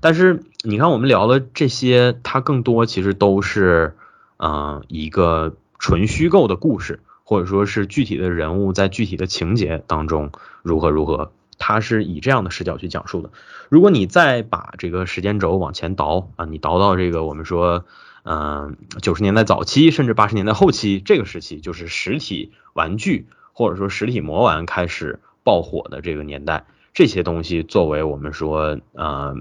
[0.00, 3.96] 但是你看，我们聊的这些，它更多其实都是
[4.36, 7.00] 嗯一个纯虚构的故事。
[7.24, 13.30] 或者说是具体的人物在具体的情节当中如何如何，他是以这样的视角去讲述的。
[13.68, 17.84] 如果你再把这个时间轴往前倒啊，你倒到这个我们说，
[18.24, 29.36] 嗯，九十年代早期甚至八十年代后期这个时期，就是实体玩具或者说实体魔玩开始爆火的这个年代，这些东西作为我们说，呃，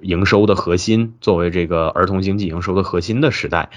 [0.00, 3.70] 营收的核心，作为这个儿童经济营收的核心的时代。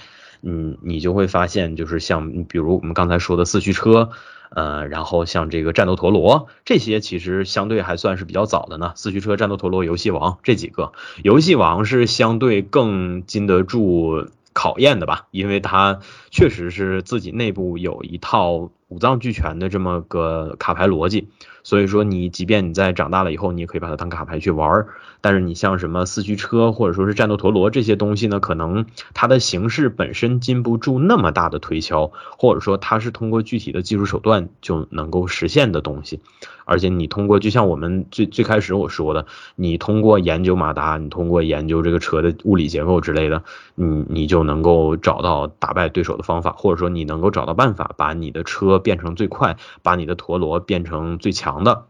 [0.43, 4.09] 嗯，你就会发现，就是像比如我们刚才说的四驱车，
[4.49, 8.93] 呃，然后像这个战斗陀螺，这些其实相对还算是比较早的呢。
[8.95, 10.91] 四驱车、战斗陀螺、游戏王这几个，
[11.23, 21.29] 游戏王是相对更经得住考验的吧，因为它确实是自己内部有一套五脏俱全的这么个卡牌逻辑。
[21.63, 24.87] 所以说，你即便你在长大了以后，你也可以把它当卡牌去玩儿。
[25.21, 36.19] 但是你像什么四驱车或者说是战斗陀螺这些东西呢，可能它的形式本身禁不住那么大的推敲，或者说它是通过具体的技术手段就能够实现的东西。
[36.65, 43.43] 而且你通过，就像我们最最开始我说的，你通过研究马达，你通过研究这个车的物理结构之类的，
[43.75, 51.63] 你你就能够找到打败对手的方法，或者说你能够找到办法把你的车变成最快，把你的陀螺变成最强。
[51.63, 51.85] 的，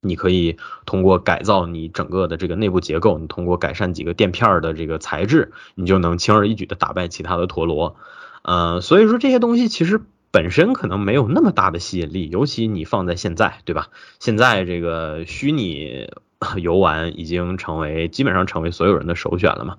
[0.00, 7.94] 你可以通过改造你整个的这个内部结构，你通过改善几个垫片的这个材质，你就能轻而易举的打败其他的陀螺。
[8.42, 10.00] 呃，所以说这些东西其实
[10.32, 13.88] 本身可能没有那么大的吸引力，尤其你放在现在，对吧？
[14.18, 16.10] 现在这个虚拟
[16.56, 19.76] 游玩已经成为基本上成为所有人的首选了嘛。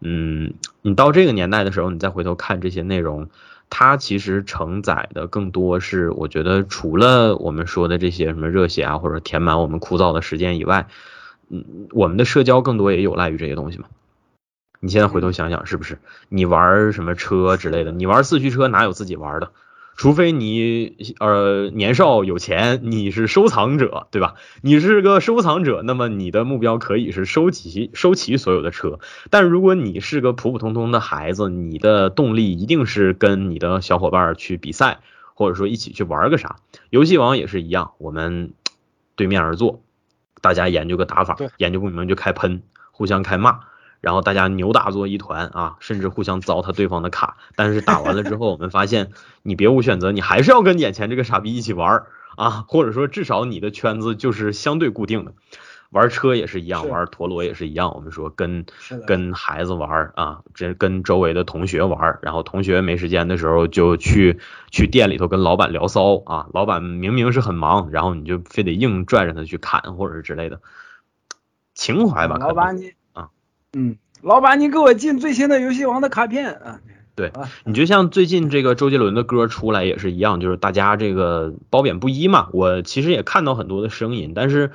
[0.00, 0.52] 嗯，
[0.82, 3.30] 你到这个年代的时候，你再回头看这些内容。
[3.70, 10.86] 它其实承载的更多是，我觉得除了我们说的这些什么热血啊，或者填满我们枯燥的时间以外，
[11.48, 13.86] 嗯，我们的社交更多也有赖于这些东西嘛。
[14.80, 15.98] 你现在回头想想，是不是？
[16.28, 17.90] 你玩什么车之类的？
[17.90, 19.50] 你玩四驱车哪有自己玩的？
[19.96, 24.34] 除非你呃年少有钱，你是收藏者，对吧？
[24.60, 28.98] 你是个收藏者，那么你的目标可以是收集收齐所有的车。
[29.30, 34.98] 但如果你是个普普通通的孩子，你的动力一定是跟你的小伙伴去比赛，
[35.34, 36.56] 或者说一起去玩个啥。
[36.90, 38.52] 游戏王也是一样，我们
[39.14, 39.82] 对面而坐，
[40.40, 43.60] 大家研究个打法，研究不明白就开喷，互相开骂。
[44.04, 47.38] 然后大家扭打作一团啊，甚至互相糟蹋对方的卡。
[47.56, 52.04] 但是打完了之后，我们发现你别无选择，你还是要跟眼前这个傻逼一起玩
[52.36, 55.32] 啊，或者说至少你的圈子就是相对固定的。
[55.88, 57.94] 玩车也是一样，玩陀螺也是一样。
[57.94, 58.66] 我们说跟
[59.06, 64.38] 跟孩子玩啊，这跟周围的同学玩，然后同学没时间的时候就去
[64.70, 66.46] 去店里头跟老板聊骚啊。
[66.52, 70.60] 老板明明是很忙，然后你就非得硬拽着他去砍或者是之类的，
[71.74, 72.36] 情怀吧。
[72.38, 72.92] 老板你。
[73.74, 76.80] 嗯，老板，你给我进最新的游戏王的卡片啊！
[77.14, 77.32] 对，
[77.64, 82.48] 你就像最近这个周杰伦的歌出来也是一样，就是大家这个褒贬不一嘛。
[82.52, 84.70] 我其实也看到很多的声音，但是。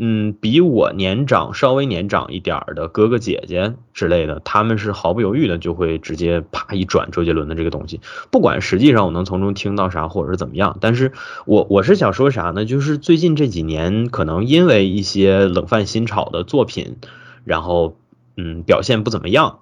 [0.00, 11.10] 嗯，比我年长稍微年长一点儿的哥哥姐姐之类的，他们是毫不犹豫的就会直接啪一转周杰伦的这个东西，不管实际上我能从中听到啥或者是怎么样，但是
[11.46, 12.64] 我我是想说啥呢？
[12.64, 16.98] 就是最近这几年可能因为一些冷饭新炒的作品，
[17.42, 17.96] 然后
[18.38, 19.58] 嗯表现不怎么样，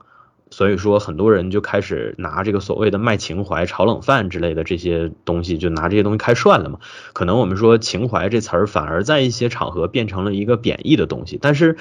[0.51, 6.79] 所以说很多人就开始拿这个所谓的卖情怀、炒冷饭之类的这些东西，就拿这些东西开涮了嘛。
[7.15, 11.39] 可能我们说情怀这词儿，反而在一些场合变成了一个贬义的东西。
[11.43, 11.77] 但是，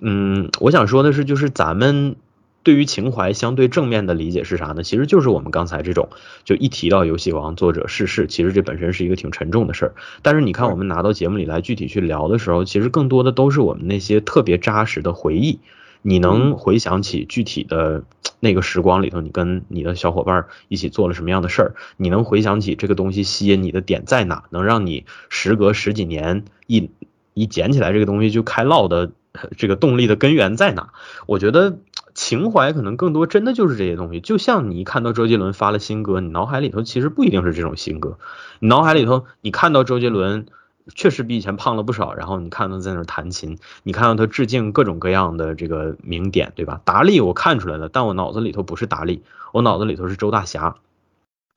[0.00, 2.16] 嗯，我想说的是，就是咱们。
[2.64, 4.82] 对于情怀相对正面的理解是啥呢？
[4.82, 6.10] 其实就是我们刚才这种，
[6.44, 9.94] 就一提到游戏王作者逝世，其实这本身是一个挺沉重的事儿。
[10.20, 15.60] 但是你看，我们拿到节目里来具体去聊的时候，其实更多的都是我们那些特别扎实的回忆。
[16.02, 18.04] 你能回想起具体的
[18.40, 21.74] 那个时光里头，你跟你的小伙伴一起做了什么样的事儿？
[21.96, 24.44] 你能回想起这个东西吸引你的点在哪？
[24.50, 26.90] 能让你时隔十几年一
[27.34, 29.10] 一捡起来这个东西就开唠的
[29.56, 30.90] 这个动力的根源在哪？
[31.26, 31.78] 我觉得。
[32.14, 34.18] 情怀可能更多，真的就是这些东西。
[34.18, 38.18] 就像你一看到周杰伦发了新歌，你脑海里头其实不一定是这种新歌。
[38.58, 40.46] 你脑海里头，你看到周杰伦
[40.94, 46.80] 确实比以前胖了不少，然后你看到在那弹琴，你看到他致敬各种各样的这个名点，对吧？
[46.84, 49.22] 达利我看出来了，但我脑子里头不是达利，
[49.52, 50.76] 我脑子里头是周大侠。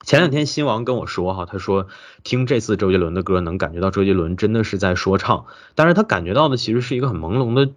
[0.04, 1.86] 前两天新王跟我说哈，他说
[2.24, 7.72] 听这次周杰伦的歌，能感觉到周杰伦真的是在说唱，但是他感觉到的其实是一个很朦胧的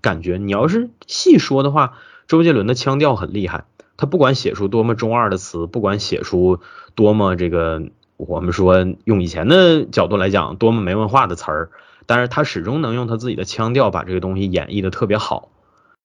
[0.00, 0.38] 感觉。
[0.38, 1.94] 你要是细说的话。
[2.26, 3.64] 周杰伦的腔调很厉害，
[3.96, 6.60] 他不管写出多么中二的词，不管写出
[6.94, 7.80] 多么这个
[8.18, 11.70] 我们说用以前的角度来讲多么没文化的词儿，
[12.04, 15.50] 但是他始终能用他自己的腔调把这个东西演绎的特别好，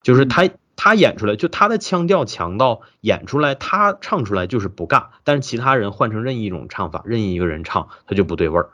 [0.03, 8.69] 就是他他演出来就他的腔调强到演出来他唱出来就是不尬，但是其他人换成任意一种唱法，任意一个人唱他就不对味儿，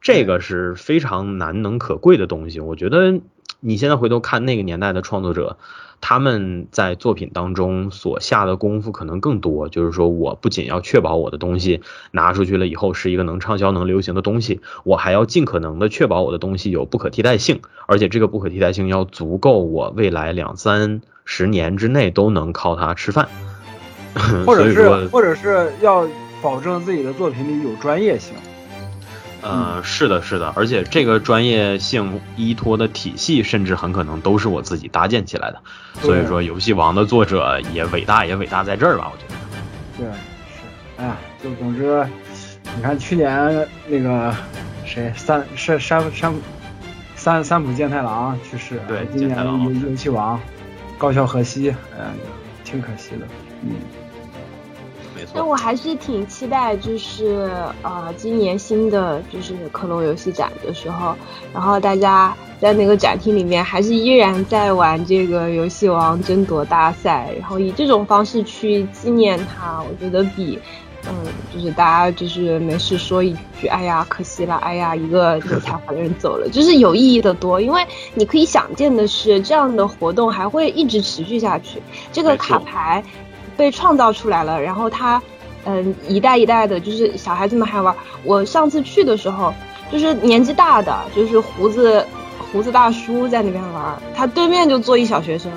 [0.00, 3.20] 这个是非常难能可贵的东西，我觉得
[3.60, 5.58] 你现在回头看那个年代的创作者。
[6.00, 23.28] 他们在作品当中所下的功夫可能更多，就是说我不仅要确保我的东西拿出去了以后是一个能畅销、能流行的东西，我还要尽可能的确保我的东西有不可替代性，而且这个不可替代性要足够，我未来两三十年之内都能靠它吃饭，
[24.46, 26.08] 或者是或者是要
[26.42, 28.34] 保证自己的作品里有专业性。
[29.42, 35.60] 呃，是的，是的，而且这个专业性依托的体系，甚至很可能都是我自己搭建起来的。
[36.02, 39.10] 所以说，游戏王的作者也伟大，也伟大在这儿吧？
[39.10, 39.40] 我觉得。
[39.96, 40.62] 对，是，
[40.98, 42.06] 哎呀，就总之，
[42.76, 44.34] 你看去年那个
[44.84, 46.34] 谁三山山山
[47.16, 50.40] 三三浦健太郎去世，对，今年游游戏王
[50.98, 52.10] 高桥和希，哎呀，
[52.64, 53.26] 挺可惜的，
[53.62, 53.72] 嗯。
[55.32, 57.50] 但我还是挺期待，就是
[57.82, 61.14] 呃，今年新的就是克隆游戏展的时候，
[61.52, 70.58] 然后大家在那个展厅里面还是依然在玩这个游戏王争夺大赛，然后以这种方式去纪念他，我觉得比
[71.08, 71.14] 嗯，
[71.54, 83.02] 就是大家就是没事说一句，哎呀，可惜了，哎呀，一个有才华的人走了，就是有意义的多，因为你可以想见的是，这样的活动还会一直持续下去，这个卡牌。
[83.60, 85.20] 被创造出来了，然后他，
[85.66, 87.94] 嗯，一代一代的，就是小孩子们还玩。
[88.24, 89.52] 我上次去的时候，
[89.92, 92.02] 就是年纪大的，就是胡子
[92.50, 95.52] 胡子大叔在那边玩，他对面就坐一小学生，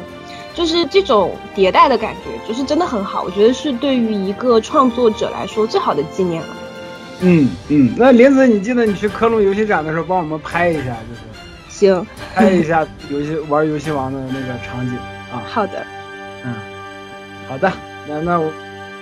[0.53, 3.23] 就是这种迭代的感觉，就是真的很好。
[3.23, 6.49] 我觉得是对于一个创作者来说最好的纪念了。
[7.21, 11.21] 嗯嗯，那林子，你记得你去科隆游戏展的时候，帮我们拍一下，就是
[11.69, 14.97] 行，拍一下游戏玩游戏王的那个场景
[15.31, 15.39] 啊。
[15.47, 15.85] 好的，
[16.43, 16.53] 嗯，
[17.47, 17.71] 好的。
[18.07, 18.51] 那那我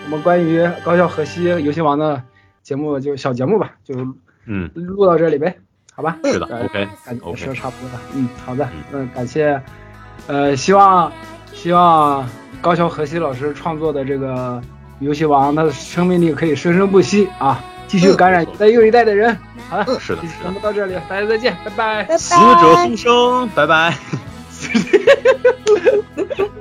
[0.05, 2.21] 我们关于高校河西游戏王的
[2.61, 3.95] 节目就小节目吧，就
[4.45, 5.57] 嗯录到这里呗，
[5.93, 6.17] 好吧？
[6.23, 9.61] 是的，OK，感觉说差不多了，嗯，好的，嗯，感谢，
[10.27, 11.11] 呃，希望
[11.53, 12.27] 希望
[12.61, 14.61] 高校河西老师创作的这个
[14.99, 19.37] 游戏王，它的生命力可以生生不息啊，继续感染一代又一代的人。
[19.69, 22.17] 好了，是的，节目到这里，大家再见，拜拜。
[22.17, 23.95] 死者复生，拜拜。